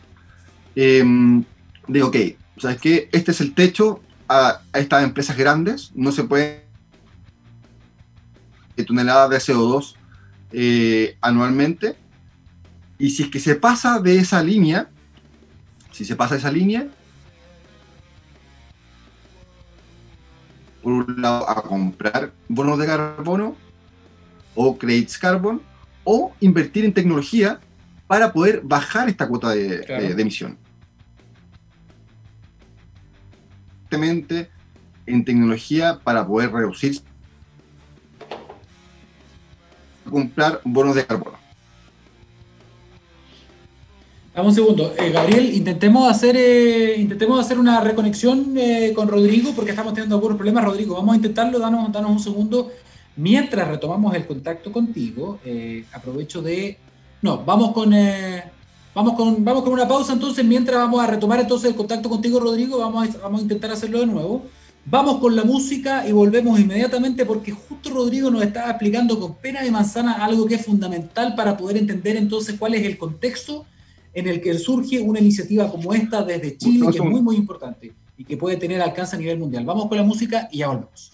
[0.74, 1.42] em,
[1.88, 2.16] de, ok,
[2.58, 3.08] ¿sabes qué?
[3.12, 6.24] Este es el techo a, a estas empresas grandes, no se
[8.76, 9.94] puede toneladas de CO2
[10.52, 11.96] eh, anualmente.
[12.98, 14.88] Y si es que se pasa de esa línea,
[15.92, 16.88] si se pasa esa línea,
[20.82, 23.56] por un lado a comprar bonos de carbono
[24.54, 25.60] o credits carbon
[26.04, 27.60] o invertir en tecnología
[28.06, 30.56] para poder bajar esta cuota de, de emisión.
[35.06, 37.00] En tecnología para poder reducir
[40.10, 41.46] comprar bonos de carbono.
[44.36, 44.92] Dame un segundo.
[44.98, 50.16] Eh, Gabriel, intentemos hacer, eh, intentemos hacer una reconexión eh, con Rodrigo porque estamos teniendo
[50.16, 50.62] algunos problemas.
[50.62, 52.70] Rodrigo, vamos a intentarlo, danos, danos un segundo.
[53.16, 55.38] Mientras retomamos el contacto contigo,
[55.90, 56.76] aprovecho de...
[57.22, 57.94] No, vamos con,
[58.94, 60.44] vamos, con, vamos con una pausa entonces.
[60.44, 64.06] Mientras vamos a retomar entonces el contacto contigo, Rodrigo, vamos vamos a intentar hacerlo de
[64.06, 64.44] nuevo.
[64.88, 69.60] Vamos con la música y volvemos inmediatamente porque justo Rodrigo nos estaba explicando con pena
[69.60, 73.66] de manzana algo que es fundamental para poder entender entonces cuál es el contexto
[74.14, 77.94] en el que surge una iniciativa como esta desde Chile, que es muy, muy importante
[78.16, 79.64] y que puede tener alcance a nivel mundial.
[79.64, 81.12] Vamos con la música y ya volvemos.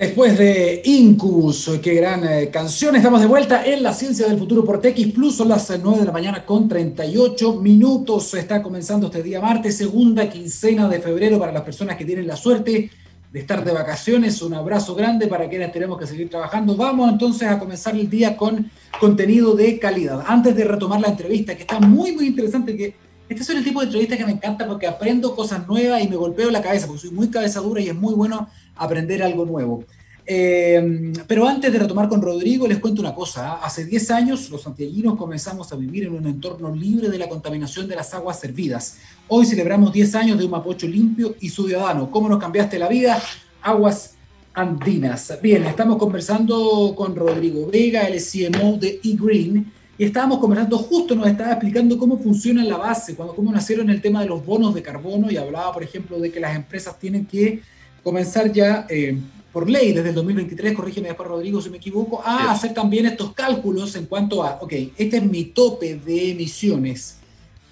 [0.00, 4.64] Después de Incubus, qué gran eh, canción, estamos de vuelta en la ciencia del futuro
[4.64, 9.22] por TX Plus, son las 9 de la mañana con 38 minutos, está comenzando este
[9.22, 12.90] día martes, segunda quincena de febrero para las personas que tienen la suerte
[13.30, 16.76] de estar de vacaciones, un abrazo grande para quienes tenemos que seguir trabajando.
[16.76, 20.24] Vamos entonces a comenzar el día con contenido de calidad.
[20.26, 22.94] Antes de retomar la entrevista, que está muy, muy interesante, que
[23.28, 26.16] este es el tipo de entrevista que me encanta porque aprendo cosas nuevas y me
[26.16, 28.48] golpeo la cabeza, porque soy muy cabeza dura y es muy bueno
[28.80, 29.84] aprender algo nuevo.
[30.26, 33.52] Eh, pero antes de retomar con Rodrigo, les cuento una cosa.
[33.52, 33.60] ¿ah?
[33.62, 37.88] Hace 10 años los santiaguinos comenzamos a vivir en un entorno libre de la contaminación
[37.88, 38.98] de las aguas servidas.
[39.28, 42.10] Hoy celebramos 10 años de un Mapocho limpio y ciudadano.
[42.10, 43.20] ¿Cómo nos cambiaste la vida?
[43.62, 44.14] Aguas
[44.54, 45.32] andinas.
[45.42, 51.26] Bien, estamos conversando con Rodrigo Vega, el CMO de eGreen y estábamos conversando, justo nos
[51.26, 54.80] estaba explicando cómo funciona la base, cuando, cómo nacieron el tema de los bonos de
[54.80, 57.60] carbono y hablaba, por ejemplo, de que las empresas tienen que
[58.02, 59.18] comenzar ya eh,
[59.52, 63.32] por ley desde el 2023, corrígeme después Rodrigo si me equivoco, a hacer también estos
[63.32, 67.16] cálculos en cuanto a, ok, este es mi tope de emisiones.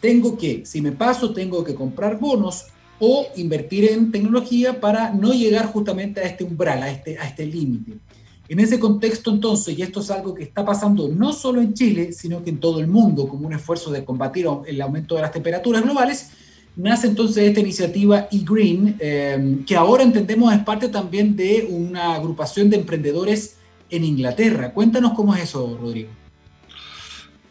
[0.00, 2.66] Tengo que, si me paso, tengo que comprar bonos
[3.00, 7.46] o invertir en tecnología para no llegar justamente a este umbral, a este, a este
[7.46, 7.92] límite.
[8.48, 12.12] En ese contexto entonces, y esto es algo que está pasando no solo en Chile,
[12.12, 15.32] sino que en todo el mundo como un esfuerzo de combatir el aumento de las
[15.32, 16.30] temperaturas globales,
[16.78, 22.70] nace entonces esta iniciativa eGreen, eh, que ahora entendemos es parte también de una agrupación
[22.70, 23.56] de emprendedores
[23.90, 24.72] en Inglaterra.
[24.72, 26.08] Cuéntanos cómo es eso, Rodrigo.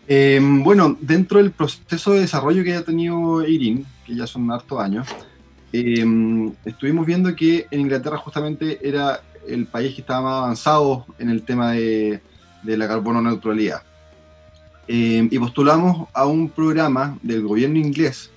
[0.08, 4.80] Eh, bueno, dentro del proceso de desarrollo que ha tenido eGreen, que ya son hartos
[4.80, 5.06] años,
[5.74, 6.06] eh,
[6.64, 11.44] estuvimos viendo que en Inglaterra justamente era el país que estaba más avanzado en el
[11.44, 12.22] tema de,
[12.64, 13.82] la carbono neutralidad.
[14.88, 18.32] Y postulamos a un programa del gobierno inglés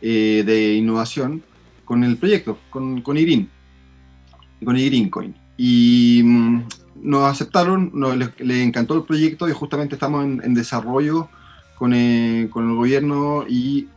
[0.00, 1.42] eh, de innovación
[1.84, 3.48] con el proyecto, con, con IRIN,
[4.64, 5.34] con IRIN Coin.
[5.56, 6.62] Y mm,
[7.02, 11.28] nos aceptaron, nos, les, encantó el proyecto y justamente estamos en, desarrollo
[11.76, 13.88] con, eh, con, el gobierno y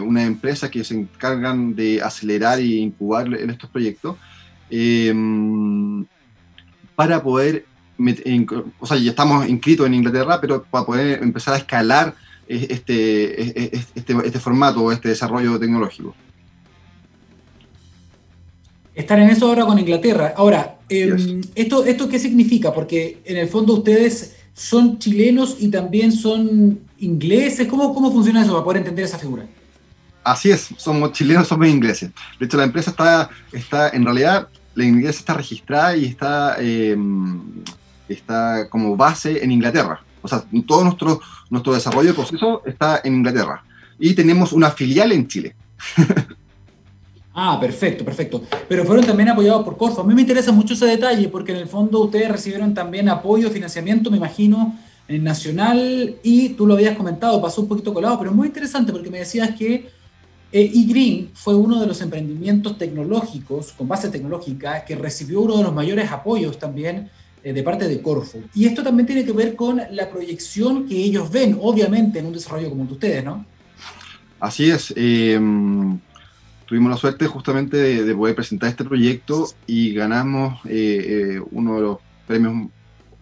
[0.00, 4.16] una empresa que se encargan de acelerar e incubar estos proyectos.
[4.70, 6.06] Em,
[6.96, 7.66] para poder,
[8.78, 12.14] o sea, ya estamos inscritos en Inglaterra, pero para poder empezar a escalar
[12.48, 13.42] este,
[13.94, 16.14] este, este formato, este desarrollo tecnológico.
[18.94, 20.34] Están en eso ahora con Inglaterra.
[20.36, 22.72] Ahora, em, ¿esto, ¿esto qué significa?
[22.72, 27.66] Porque en el fondo ustedes son chilenos y también son ingleses.
[27.66, 29.46] ¿Cómo, cómo funciona eso para poder entender esa figura?
[30.22, 32.10] Así es, somos chilenos, somos ingleses.
[32.38, 37.42] De hecho, la empresa está, está en realidad, la inglesa está registrada y está, em,
[38.08, 40.02] está como base en Inglaterra.
[40.24, 43.62] O sea, todo nuestro, nuestro desarrollo de proceso está en Inglaterra.
[43.98, 45.54] Y tenemos una filial en Chile.
[47.34, 48.42] ah, perfecto, perfecto.
[48.66, 50.00] Pero fueron también apoyados por Corfo.
[50.00, 53.50] A mí me interesa mucho ese detalle porque en el fondo ustedes recibieron también apoyo,
[53.50, 54.74] financiamiento, me imagino,
[55.06, 59.10] Nacional y tú lo habías comentado, pasó un poquito colado, pero es muy interesante porque
[59.10, 59.90] me decías que
[60.50, 65.64] eh, eGreen fue uno de los emprendimientos tecnológicos, con base tecnológica, que recibió uno de
[65.64, 67.10] los mayores apoyos también
[67.52, 68.38] de parte de Corfo.
[68.54, 72.32] Y esto también tiene que ver con la proyección que ellos ven, obviamente, en un
[72.32, 73.44] desarrollo como el de ustedes, ¿no?
[74.40, 74.92] Así es.
[74.96, 75.98] Em,
[76.66, 81.98] tuvimos la suerte justamente de, poder presentar este proyecto y ganamos eh, uno de los
[82.26, 82.68] premios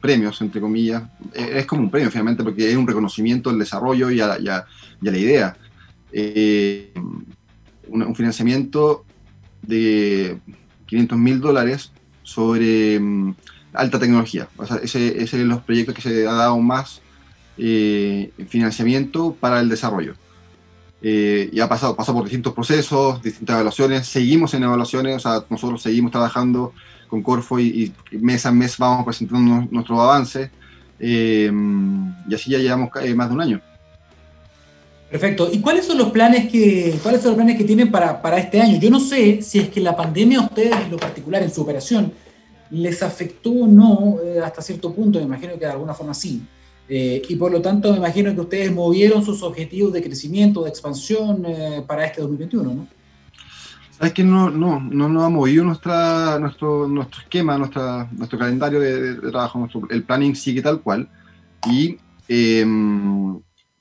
[0.03, 4.21] premios, entre comillas, es como un premio finalmente porque es un reconocimiento al desarrollo y
[4.21, 5.57] a, y la idea.
[6.13, 6.93] Eh,
[7.89, 9.05] un, financiamiento
[9.63, 10.39] de
[10.87, 13.35] 500 mil dólares sobre mm,
[13.73, 14.49] alta tecnología.
[14.83, 17.01] ese, es de los proyectos que se ha dado más
[17.59, 20.15] eh, financiamiento para el desarrollo.
[21.03, 25.45] Eh, y ha pasado, pasó por distintos procesos, distintas evaluaciones, seguimos en evaluaciones, o sea,
[25.51, 26.73] nosotros seguimos trabajando
[27.09, 30.51] con Corfo y, mes a mes vamos presentando nuestro avance
[31.01, 31.49] y
[32.33, 33.61] así ya llevamos más de un año.
[35.13, 35.51] Perfecto.
[35.53, 38.63] ¿Y cuáles son los planes que, cuáles son los planes que tienen para, para este
[38.63, 38.79] año?
[38.81, 41.61] Yo no sé si es que la pandemia a ustedes en lo particular, en su
[41.61, 42.15] operación,
[42.73, 46.43] les afectó o no eh, hasta cierto punto, me imagino que de alguna forma sí.
[46.89, 50.71] Eh, y por lo tanto me imagino que ustedes movieron sus objetivos de crecimiento, de
[50.71, 52.87] expansión eh, para este 2021, ¿no?
[53.91, 58.81] Sabes que no, no, no nos ha movido nuestra, nuestro, nuestro esquema, nuestra, nuestro calendario
[58.81, 61.09] de, trabajo, nuestro, el planning sigue tal cual.
[61.71, 61.99] Y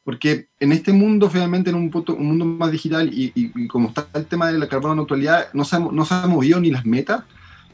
[0.03, 4.25] porque en este mundo, finalmente, en un, un mundo más digital y, como está el
[4.25, 7.23] tema de la carbono neutralidad, no se, no se han movido ni las metas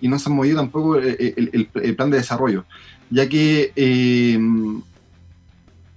[0.02, 2.66] y no se ha movido tampoco el, plan de desarrollo,
[3.10, 4.40] ya que eh,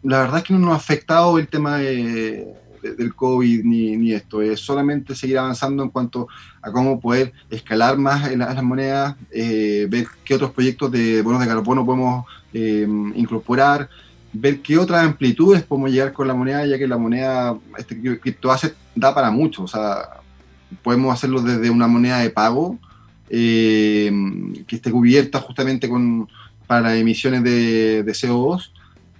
[0.02, 4.60] la verdad es que no nos ha afectado el tema del COVID ni, esto, es
[4.60, 6.28] solamente seguir avanzando en cuanto
[6.62, 11.46] a cómo poder escalar más las, monedas, eh, ver qué otros proyectos de bonos de
[11.46, 13.88] carbono podemos eh, incorporar
[14.32, 18.76] ver qué otras amplitudes podemos llegar con la moneda, ya que la moneda, este criptoasset,
[18.94, 19.64] da para mucho.
[19.64, 20.20] O sea,
[20.82, 22.78] podemos hacerlo desde una moneda de pago
[23.30, 24.10] eh,
[24.66, 26.28] que esté cubierta justamente con,
[26.66, 28.70] para emisiones de, CO2.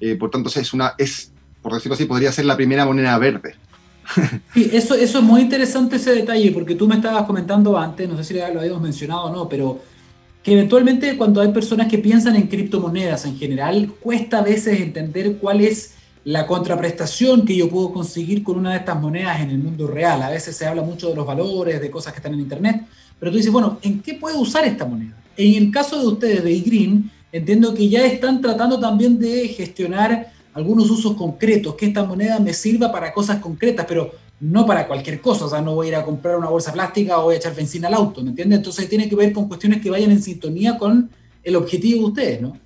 [0.01, 3.55] Eh, por tanto, es una, es, por decirlo así, podría ser la primera moneda verde.
[4.55, 8.16] Sí, eso, eso es muy interesante ese detalle, porque tú me estabas comentando antes, no
[8.16, 9.81] sé si lo habíamos mencionado o no, pero
[10.42, 15.37] que eventualmente cuando hay personas que piensan en criptomonedas en general, cuesta a veces entender
[15.37, 15.94] cuál es
[16.25, 20.23] la contraprestación que yo puedo conseguir con una de estas monedas en el mundo real.
[20.23, 22.83] A veces se habla mucho de los valores, de cosas que están en Internet,
[23.21, 25.15] pero tú dices, bueno, ¿en qué puedo usar esta moneda?
[25.37, 30.33] En el caso de ustedes de eGreen, entiendo que ya están tratando también de gestionar
[30.55, 34.11] algunos usos concretos, que esta moneda me sirva para cosas concretas, pero
[34.41, 37.18] no para cualquier cosa, o sea, no voy a ir a comprar una bolsa plástica
[37.18, 38.59] o voy a echar benzina al auto, ¿me entiendes?
[38.59, 41.11] Entonces tiene que ver con cuestiones que vayan en sintonía con
[41.45, 42.57] el objetivo de ustedes, ¿no?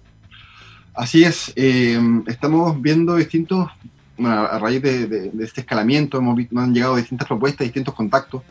[0.94, 1.98] Así es, eh,
[2.28, 3.68] estamos viendo distintos,
[4.16, 8.42] bueno, a raíz de, este escalamiento hemos nos han llegado distintas propuestas, distintos contactos,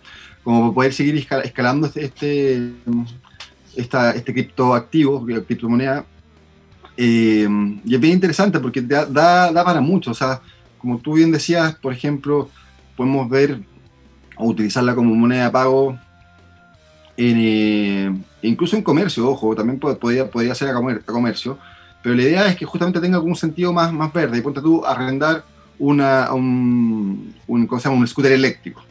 [0.44, 2.74] como poder seguir escalando este, este,
[3.76, 6.06] esta, este criptoactivo, criptomoneda,
[6.96, 7.48] Eh,
[7.84, 10.12] y es bien interesante porque da, da, para mucho.
[10.12, 10.42] O sea,
[10.78, 12.50] como tú bien decías, por ejemplo,
[12.96, 13.60] podemos ver
[14.38, 15.98] o utilizarla como moneda de pago
[17.18, 20.74] en, eh, incluso en comercio, ojo, también podría, podría ser a,
[21.06, 21.58] comercio,
[22.02, 24.38] pero la idea es que justamente tenga algún sentido más, más verde.
[24.38, 25.44] Y ponte tú arrendar
[25.80, 28.84] una, un, un, un scooter eléctrico.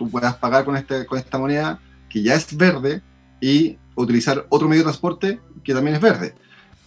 [0.00, 1.78] Tú puedas pagar con, este, con esta moneda
[2.08, 3.02] que ya es verde
[3.38, 6.34] y utilizar otro medio de transporte que también es verde.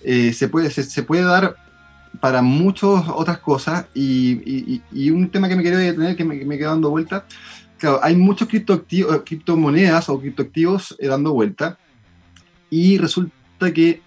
[0.01, 1.55] Eh, se, puede, se, puede dar
[2.20, 6.45] para muchas otras cosas y, y, un tema que me quería detener, que me, que
[6.45, 7.28] me queda dando vuelta,
[7.78, 11.78] claro, hay muchos criptomonedas o criptoactivos eh, dando vuelta
[12.72, 14.01] y resulta que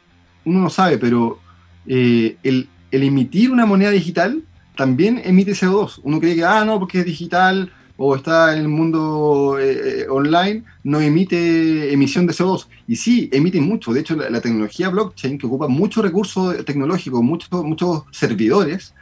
[0.44, 1.38] uno no sabe, pero
[1.86, 4.42] eh, el, el, emitir una moneda digital
[4.76, 6.00] también emite CO2.
[6.02, 10.06] Uno cree que, ah, no, porque es digital o está en el mundo eh, eh,
[10.08, 12.66] online, no emite emisión de CO2.
[12.86, 13.92] Y sí, emite mucho.
[13.92, 18.94] De hecho, la, tecnología blockchain, que ocupa mucho recurso tecnológico, muchos muchos servidores,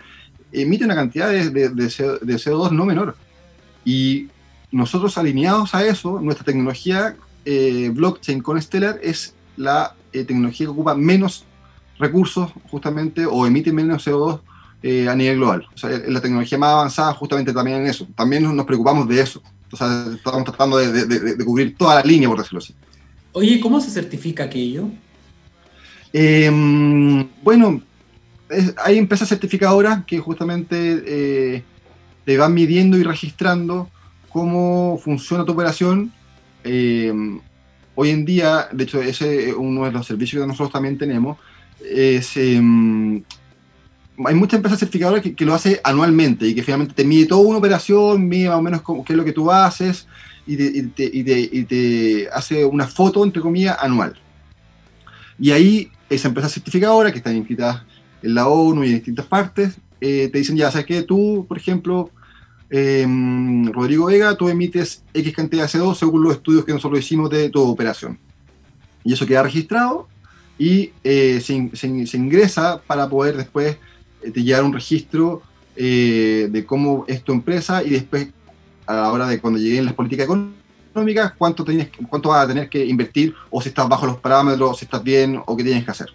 [0.53, 3.17] emite una cantidad de, de, de CO2 no menor.
[3.85, 4.29] Y
[4.71, 10.95] nosotros alineados a eso, nuestra tecnología blockchain con Stellar es la eh, tecnología que ocupa
[10.95, 11.45] menos
[11.99, 14.41] recursos justamente o emite menos CO2
[14.87, 15.67] eh, a nivel global.
[15.75, 18.07] O sea, es la tecnología más avanzada justamente también en eso.
[18.15, 19.43] También nos preocupamos de eso.
[19.73, 22.75] O sea, estamos tratando de, cubrir toda la línea, por decirlo así.
[23.33, 24.89] Oye, ¿cómo se certifica aquello?
[26.13, 27.81] Em, bueno,
[28.85, 30.77] hay empresas certificadoras que justamente
[31.07, 31.65] eh,
[32.27, 33.89] te van midiendo y registrando
[34.29, 36.13] cómo funciona tu operación.
[36.63, 37.41] Em,
[37.97, 41.39] Hoy en día, de hecho, ese es uno de los servicios que nosotros también tenemos.
[41.81, 43.23] Em,
[44.27, 47.59] hay muchas empresas certificadoras que, lo hace anualmente y que finalmente te mide toda una
[47.59, 50.07] operación, mide más o menos qué es lo que tú haces
[50.47, 54.15] y te, hace una foto, entre comillas, anual.
[55.39, 57.83] Y ahí esa empresa certificadora, que están inscritas
[58.23, 61.03] en la ONU y en distintas partes, eh, te dicen, ya, ¿sabes qué?
[61.03, 62.11] Tú, por ejemplo,
[62.77, 67.31] Em, Rodrigo Vega, tú emites X cantidad de CO2 según los estudios que nosotros hicimos
[67.31, 68.19] de tu operación.
[69.05, 70.09] Y eso queda registrado
[70.59, 73.77] y eh, se, ingresa para poder después
[74.25, 75.43] eh, te llevar un registro
[75.77, 78.29] eh, de cómo es tu empresa y después
[78.87, 82.69] a la hora de cuando lleguen las políticas económicas, cuánto, tienes, cuánto vas a tener
[82.69, 85.91] que invertir o si estás bajo los parámetros, si estás bien o qué tienes que
[85.91, 86.09] hacer.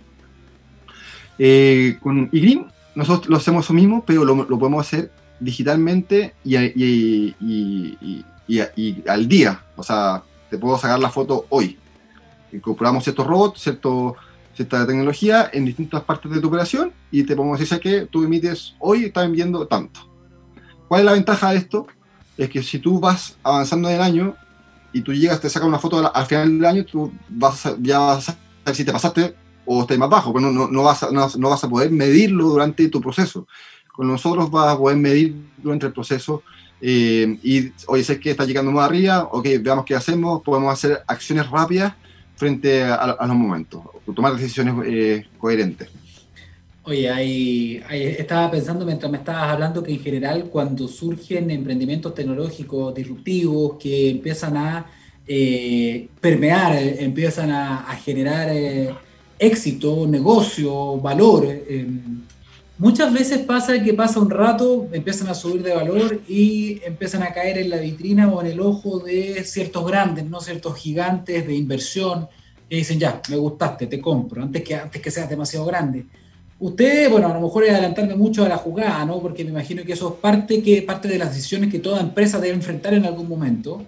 [2.01, 6.55] con IGRIM nosotros lo hacemos eso mismo, pero lo, podemos hacer digitalmente y,
[9.07, 9.63] al día.
[9.75, 11.77] O sea, te puedo sacar la foto hoy.
[12.51, 14.15] Incorporamos ciertos robots, cierto,
[14.53, 18.75] cierta tecnología en distintas partes de tu operación y te podemos decir que tú emites
[18.79, 20.01] hoy, estás enviando tanto.
[20.87, 21.87] ¿Cuál es la ventaja de esto?
[22.37, 24.35] Es que si tú vas avanzando en el año
[24.93, 28.29] y tú llegas, te sacas una foto al final del año, tú vas ya vas
[28.29, 29.35] a ver si te pasaste
[29.65, 32.87] o estás más bajo, pero no, no, vas a, no vas a poder medirlo durante
[32.87, 33.45] tu proceso
[33.99, 36.41] con nosotros vas a poder medir durante el proceso
[36.79, 41.03] eh, y, oye, sé que está llegando más arriba, ok, veamos qué hacemos, podemos hacer
[41.05, 41.95] acciones rápidas
[42.37, 43.81] frente a, los momentos,
[44.15, 45.89] tomar decisiones eh, coherentes.
[46.89, 47.83] Oye, ahí,
[48.17, 54.09] estaba pensando mientras me estabas hablando que en general cuando surgen emprendimientos tecnológicos disruptivos que
[54.09, 54.87] empiezan a
[55.27, 58.49] eh, permear, empiezan a, generar
[59.37, 61.45] éxito, negocio, valor,
[62.79, 67.33] Muchas veces pasa que pasa un rato, empiezan a subir de valor y empiezan a
[67.33, 71.53] caer en la vitrina o en el ojo de ciertos grandes, no ciertos gigantes de
[71.53, 72.29] inversión,
[72.67, 76.05] que dicen, ya, me gustaste, te compro, antes que, antes que seas demasiado grande.
[76.59, 79.21] Usted, bueno, a lo mejor es adelantarme mucho a la jugada, ¿no?
[79.21, 82.39] Porque me imagino que eso es parte, que, parte de las decisiones que toda empresa
[82.39, 83.85] debe enfrentar en algún momento.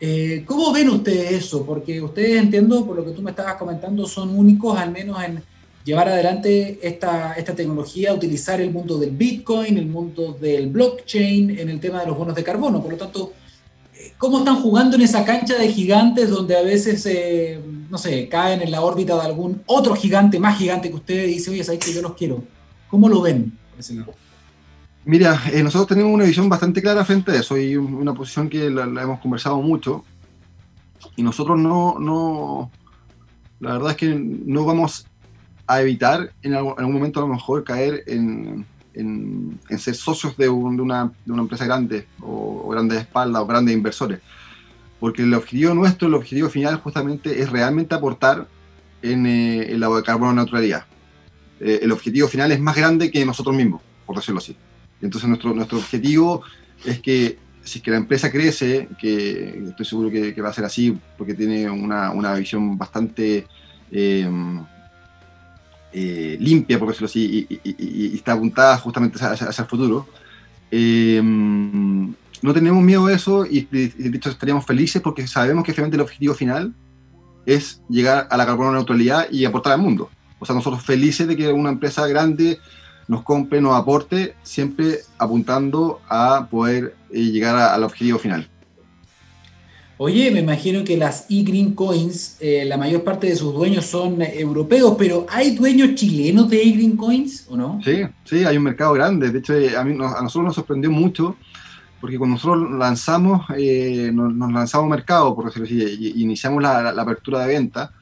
[0.00, 1.64] Eh, ¿Cómo ven ustedes eso?
[1.64, 5.42] Porque ustedes, entiendo, por lo que tú me estabas comentando, son únicos, al menos en,
[5.88, 11.68] llevar adelante esta, esta tecnología, utilizar el mundo del Bitcoin, el mundo del blockchain en
[11.70, 12.82] el tema de los bonos de carbono.
[12.82, 13.32] Por lo tanto,
[13.94, 17.58] eh, ¿cómo están jugando en esa cancha de gigantes donde a veces, eh,
[17.88, 21.34] no sé, caen en la órbita de algún otro gigante más gigante que ustedes y
[21.34, 22.44] dicen, oye, sabéis que yo los quiero?
[22.88, 23.56] ¿Cómo lo ven?
[25.04, 28.68] Mira, eh, nosotros tenemos una visión bastante clara frente a eso y una posición que
[28.68, 30.04] la, hemos conversado mucho.
[31.16, 32.70] Y nosotros no, no,
[33.60, 35.06] la verdad es que no vamos
[35.66, 41.12] a evitar en algún, momento a lo mejor caer en, en, ser socios de, una,
[41.24, 44.20] de, una, empresa grande o, grandes espaldas o grandes inversores.
[45.00, 48.48] Porque el objetivo nuestro, el objetivo final justamente es realmente aportar
[49.02, 50.84] en, eh, en la carbono neutralidad.
[51.60, 54.56] Eh, el objetivo final es más grande que nosotros mismos, por decirlo así.
[55.00, 56.42] Entonces nuestro, nuestro objetivo
[56.84, 60.64] es que si es que la empresa crece, que estoy seguro que, va a ser
[60.64, 63.46] así, porque tiene una, una visión bastante...
[63.90, 64.28] Eh,
[65.90, 70.06] eh, limpia, por decirlo así, y, está apuntada justamente hacia, el futuro.
[70.70, 71.22] Eh,
[72.42, 76.02] no tenemos miedo a eso y de hecho estaríamos felices porque sabemos que finalmente el
[76.02, 76.74] objetivo final
[77.46, 80.10] es llegar a la carbono neutralidad y aportar al mundo.
[80.38, 82.58] O sea, nosotros felices de que una empresa grande
[83.08, 88.48] nos compre, nos aporte, siempre apuntando a poder eh, llegar al objetivo final.
[90.00, 94.22] Oye, me imagino que las e-green coins, eh, la mayor parte de sus dueños son
[94.22, 97.80] europeos, pero ¿hay dueños chilenos de e-green coins o no?
[97.84, 99.30] Sí, sí, hay un mercado grande.
[99.30, 101.34] De hecho, eh, a, mí, a nosotros nos sorprendió mucho
[102.00, 107.40] porque cuando nosotros lanzamos, eh, nos, lanzamos mercado, por decirlo así, y, iniciamos la, apertura
[107.40, 107.92] de venta,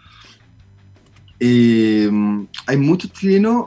[1.40, 3.66] hay muchos chilenos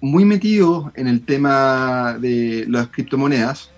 [0.00, 3.70] muy metidos en el tema de las criptomonedas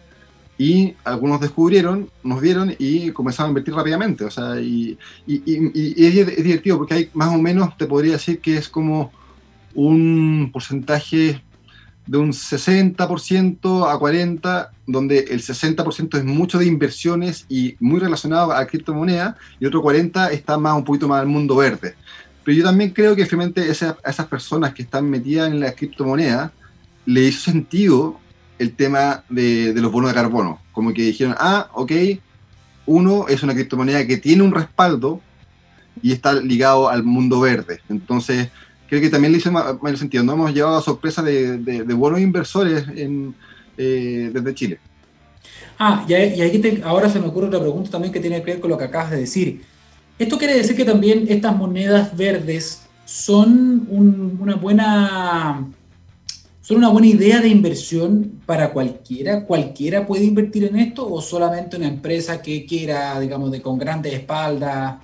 [0.59, 4.24] y algunos descubrieron, nos vieron y comenzaron a invertir rápidamente.
[4.24, 8.68] O sea, y, es, divertido porque hay más o menos, te podría decir que es
[8.68, 9.12] como
[9.74, 11.42] un porcentaje
[12.09, 18.52] de un 60% a 40%, donde el 60% es mucho de inversiones y muy relacionado
[18.52, 21.94] a criptomonedas, y otro 40% está más un poquito más al mundo verde.
[22.44, 26.50] Pero yo también creo que finalmente esas, esas personas que están metidas en la criptomoneda,
[27.04, 28.18] le hizo sentido
[28.59, 30.61] el tema de, los bonos de carbono.
[30.72, 31.92] Como que dijeron, ah, ok,
[32.86, 35.20] uno es una criptomoneda que tiene un respaldo
[36.00, 37.80] y está ligado al mundo verde.
[37.90, 38.48] Entonces,
[38.89, 40.24] creo que también le hizo más, sentido.
[40.24, 44.78] No hemos llevado a sorpresa de, buenos inversores eh, desde Chile.
[45.78, 48.70] Ah, y, ahí ahora se me ocurre otra pregunta también que tiene que ver con
[48.70, 49.62] lo que acabas de decir.
[50.18, 55.68] Esto quiere decir que también estas monedas verdes son una buena
[56.68, 59.47] ¿Son una buena idea de inversión para cualquiera?
[59.47, 64.12] ¿Cualquiera puede invertir en esto o solamente una empresa que quiera, digamos, de, con grandes
[64.12, 64.97] espaldas?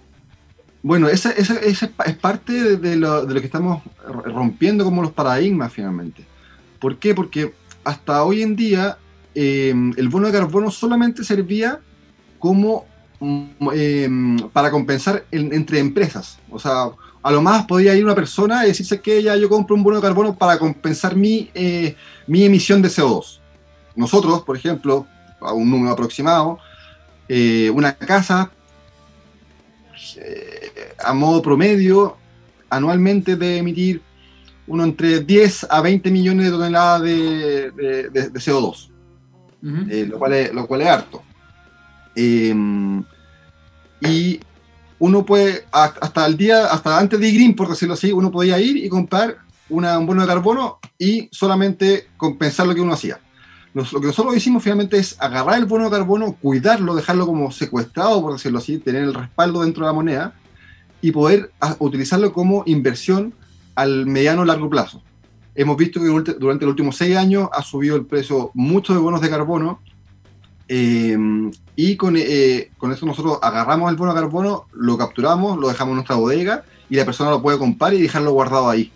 [0.84, 1.80] Bueno, esa, es
[2.20, 6.26] parte de lo, de lo, que estamos rompiendo como los paradigmas finalmente.
[6.78, 7.14] ¿Por qué?
[7.14, 7.54] Porque
[7.84, 8.98] hasta hoy en día
[9.34, 11.80] em, el bono de carbono solamente servía
[12.38, 12.84] como
[13.18, 16.38] mm, em, para compensar entre empresas.
[16.50, 16.90] O sea,
[17.22, 19.96] a lo más podría ir una persona y decirse que ya yo compro un bono
[19.96, 23.40] de carbono para compensar mi, eh, mi emisión de CO2.
[23.96, 25.06] Nosotros, por ejemplo,
[25.40, 26.58] a un número aproximado,
[27.26, 28.50] eh, una casa
[30.16, 30.53] eh,
[31.04, 32.16] a modo promedio
[32.70, 34.02] anualmente de emitir
[34.66, 38.88] uno entre 10 a 20 millones de toneladas de, de, CO2,
[39.60, 41.22] lo, cual es, lo cual es harto.
[42.16, 42.50] y
[44.98, 48.76] uno puede, hasta el día, hasta antes de Green, por decirlo así, uno podía ir
[48.76, 49.36] y comprar
[49.68, 53.18] una, un bono de carbono y solamente compensar lo que uno hacía.
[53.74, 58.22] lo que nosotros hicimos finalmente es agarrar el bono de carbono, cuidarlo, dejarlo como secuestrado,
[58.22, 60.34] por decirlo así, tener el respaldo dentro de la moneda
[61.04, 63.34] y poder utilizarlo como inversión
[63.74, 65.02] al mediano largo plazo.
[65.54, 69.20] Hemos visto que durante los últimos seis años ha subido el precio mucho de bonos
[69.20, 69.80] de carbono
[70.66, 71.14] eh,
[71.76, 75.90] y con, eh, con, eso nosotros agarramos el bono de carbono, lo capturamos, lo dejamos
[75.90, 78.90] en nuestra bodega y la persona lo puede comprar y dejarlo guardado ahí.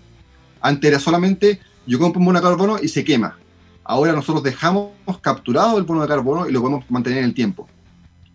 [0.62, 3.36] Antes era solamente yo compro un bono de carbono y se quema.
[3.84, 7.68] Ahora nosotros dejamos capturado el bono de carbono y lo podemos mantener en el tiempo.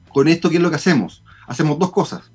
[0.09, 1.24] Con esto, ¿qué es lo que hacemos?
[1.47, 2.32] Hacemos dos cosas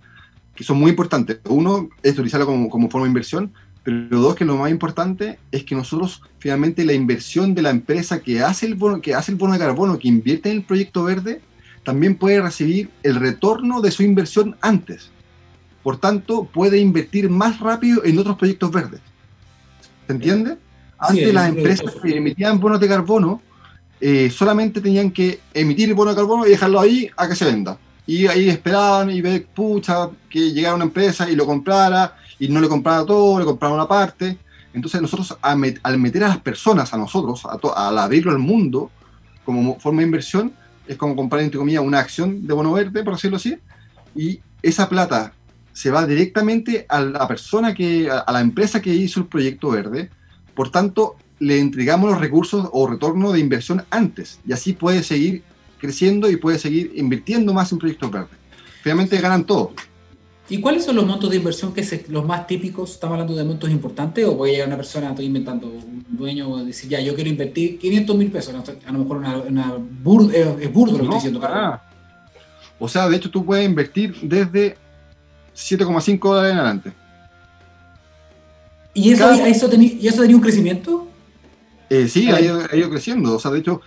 [0.59, 1.39] que son muy importantes.
[1.49, 3.53] Uno es utilizarlo como, como forma de inversión,
[3.85, 8.19] pero dos, que lo más importante es que nosotros finalmente la inversión de la empresa
[8.19, 11.05] que hace el bono, que hace el bono de carbono, que invierte en el proyecto
[11.05, 11.41] verde,
[11.85, 15.13] también puede recibir el retorno de su inversión antes.
[15.85, 19.01] Por tanto, puede invertir más rápido en otros proyectos verdes.
[20.09, 20.57] ¿Se entiende?
[20.99, 23.41] Antes las empresas que emitían bonos de carbono
[24.01, 27.45] eh, solamente tenían que emitir el bono de carbono y dejarlo ahí a que se
[27.45, 27.79] venda.
[28.09, 32.59] Y ahí esperaban y ver, pucha, que llegara una empresa y lo comprara y no
[32.59, 34.39] le compraba todo, le compraba una parte.
[34.73, 38.91] Entonces nosotros al meter a las personas, a nosotros, a al abrirlo al mundo
[39.45, 40.55] como forma de inversión,
[40.87, 43.59] es como comprar, entre comillas, una acción de bono verde, por decirlo así,
[44.17, 45.35] y esa plata
[45.75, 50.09] se va directamente a la persona que, a la empresa que hizo el proyecto verde,
[50.55, 55.43] por tanto, le entregamos los recursos o retorno de inversión antes, y así puede seguir
[55.79, 58.39] creciendo y puede seguir invirtiendo más en proyectos verdes.
[58.83, 59.71] Finalmente ganan todos.
[60.51, 62.93] ¿Y cuáles son los montos de inversión que es los más típicos?
[62.93, 66.89] ¿Estamos hablando de montos importantes o puede llegar una persona, estoy inventando, un dueño, decir,
[66.89, 68.55] ya, yo quiero invertir 500 mil pesos?
[68.55, 69.75] A lo mejor una, una
[70.33, 71.41] eh, es burdo lo que estoy diciendo.
[72.79, 74.77] O sea, de hecho tú puedes invertir desde
[75.55, 76.93] 7,5 dólares en adelante.
[78.95, 81.09] ¿Y eso, eso, tenía, ¿Y eso tenía un crecimiento?
[81.91, 83.37] Eh, sí, ha ido, creciendo.
[83.37, 83.81] O sea, de hecho,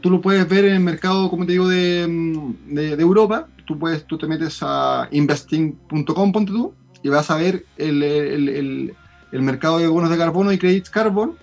[0.00, 3.48] tú lo puedes ver en el mercado, como te digo, de, mm, de, de Europa
[3.70, 6.74] tú, puedes, tú te metes a investing.com, ponte tú,
[7.04, 8.94] y vas a ver el, el,
[9.30, 11.36] el mercado de bonos de carbono y credits carbon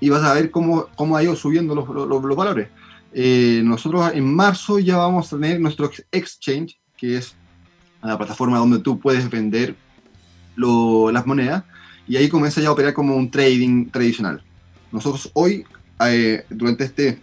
[0.00, 2.68] y vas a ver cómo, cómo ha ido subiendo los, los, valores.
[3.12, 7.34] Eh, nosotros en marzo ya vamos a tener nuestro exchange, que es
[8.02, 9.74] la plataforma donde tú puedes vender
[10.56, 11.64] las monedas,
[12.06, 14.42] y ahí comienza ya a operar como un trading tradicional.
[14.92, 15.64] Nosotros hoy,
[16.06, 17.18] eh, durante este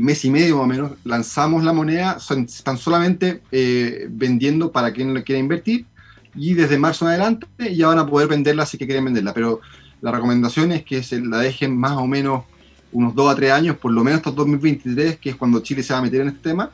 [0.00, 4.92] mes y medio más o menos, lanzamos la moneda, son, están solamente eh, vendiendo para
[4.92, 5.86] quien lo quiera invertir,
[6.34, 9.60] y desde marzo en adelante ya van a poder venderla si que quieren venderla, pero
[10.00, 12.44] la recomendación es que se la dejen más o menos
[12.92, 15.92] unos 2 a 3 años, por lo menos hasta 2023, que es cuando Chile se
[15.92, 16.70] va a meter en este tema,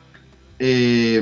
[0.59, 1.21] eh,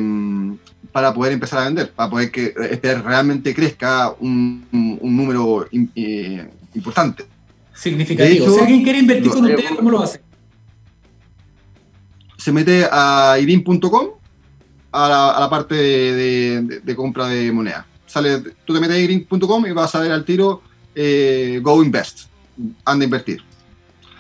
[0.92, 6.48] para poder empezar a vender, para poder que este realmente crezca un, un, número eh,
[6.74, 7.26] importante.
[7.74, 8.50] Significativo.
[8.50, 10.22] si alguien quiere invertir con ustedes, ¿cómo lo hace?
[12.46, 14.10] Se mete a irin.com
[14.92, 17.88] a, la, parte de, compra de moneda.
[18.06, 20.62] Sale, tú te metes a irin.com y vas a ver al tiro
[20.94, 22.28] eh, Go Invest,
[22.86, 23.42] anda a invertir.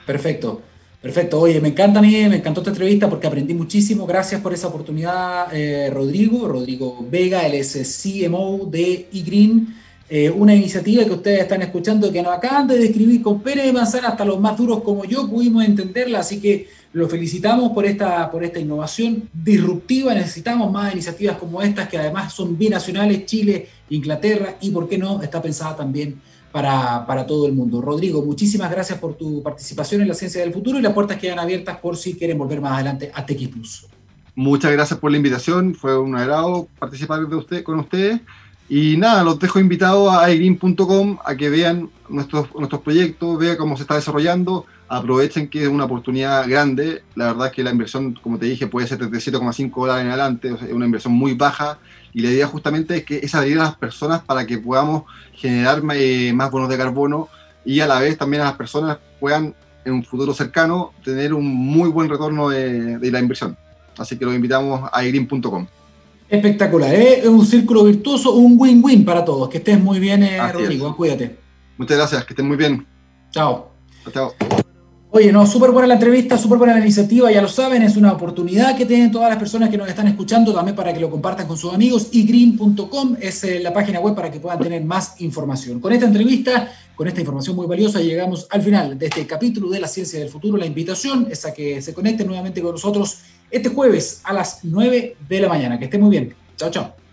[0.08, 0.64] Perfecto.
[1.00, 4.08] Perfecto, oye, me encanta a mí, me encantó esta entrevista porque aprendí muchísimo.
[4.08, 6.48] Gracias por esa oportunidad, eh, Rodrigo.
[6.48, 9.76] Rodrigo Vega, él es CMO de eGreen,
[10.10, 13.72] eh, una iniciativa que ustedes están escuchando que nos acaban de describir con pere de
[13.72, 16.22] manzana, hasta los más duros como yo pudimos entenderla.
[16.22, 20.14] Así que lo felicitamos por esta, por esta innovación disruptiva.
[20.14, 25.22] Necesitamos más iniciativas como estas que además son binacionales, Chile, Inglaterra y, ¿por qué no?,
[25.22, 26.22] está pensada también
[26.54, 27.82] para, todo el mundo.
[27.82, 31.38] Rodrigo, muchísimas gracias por tu participación en la ciencia del futuro y las puertas quedan
[31.38, 33.88] abiertas por si quieren volver más adelante a TX.
[34.34, 38.22] Muchas gracias por la invitación, fue un agrado participar de usted, con ustedes.
[38.70, 43.76] Y nada, los dejo invitados a igreen.com a que vean nuestros, nuestros proyectos, vean cómo
[43.76, 47.04] se está desarrollando, aprovechen que es una oportunidad grande.
[47.16, 50.10] La verdad es que la inversión, como te dije, puede ser de 7,5 dólares en
[50.10, 51.80] adelante, es una inversión muy baja
[52.14, 55.82] y la idea justamente es que es abrir a las personas para que podamos generar
[55.94, 57.28] eh, más bonos de carbono
[57.66, 61.46] y a la vez también a las personas puedan en un futuro cercano tener un
[61.46, 63.58] muy buen retorno de, la inversión.
[63.98, 65.68] Así que los invitamos a green.com.
[66.28, 67.20] Espectacular, ¿eh?
[67.20, 69.48] es un círculo virtuoso, un win-win para todos.
[69.50, 71.38] Que estés muy bien, eh, Rodrigo, cuídate.
[71.78, 72.86] Muchas gracias, que estén muy bien.
[73.32, 73.72] Chao.
[74.12, 74.34] Chao.
[75.16, 78.12] Oye, no, súper buena la entrevista, súper buena la iniciativa, ya lo saben, es una
[78.12, 81.48] oportunidad que tienen todas las personas que nos están escuchando también para que lo compartan
[81.48, 82.10] con sus amigos.
[82.12, 85.80] Y green.com es eh, la página web para que puedan tener más información.
[85.80, 89.80] Con esta entrevista, con esta información muy valiosa, llegamos al final de este capítulo de
[89.80, 90.58] la ciencia del futuro.
[90.58, 95.16] La invitación es a que se conecten nuevamente con nosotros este jueves a las 9
[95.30, 95.80] de la mañana.
[95.80, 96.36] Que estén muy bien.
[96.58, 97.05] Chao, chao.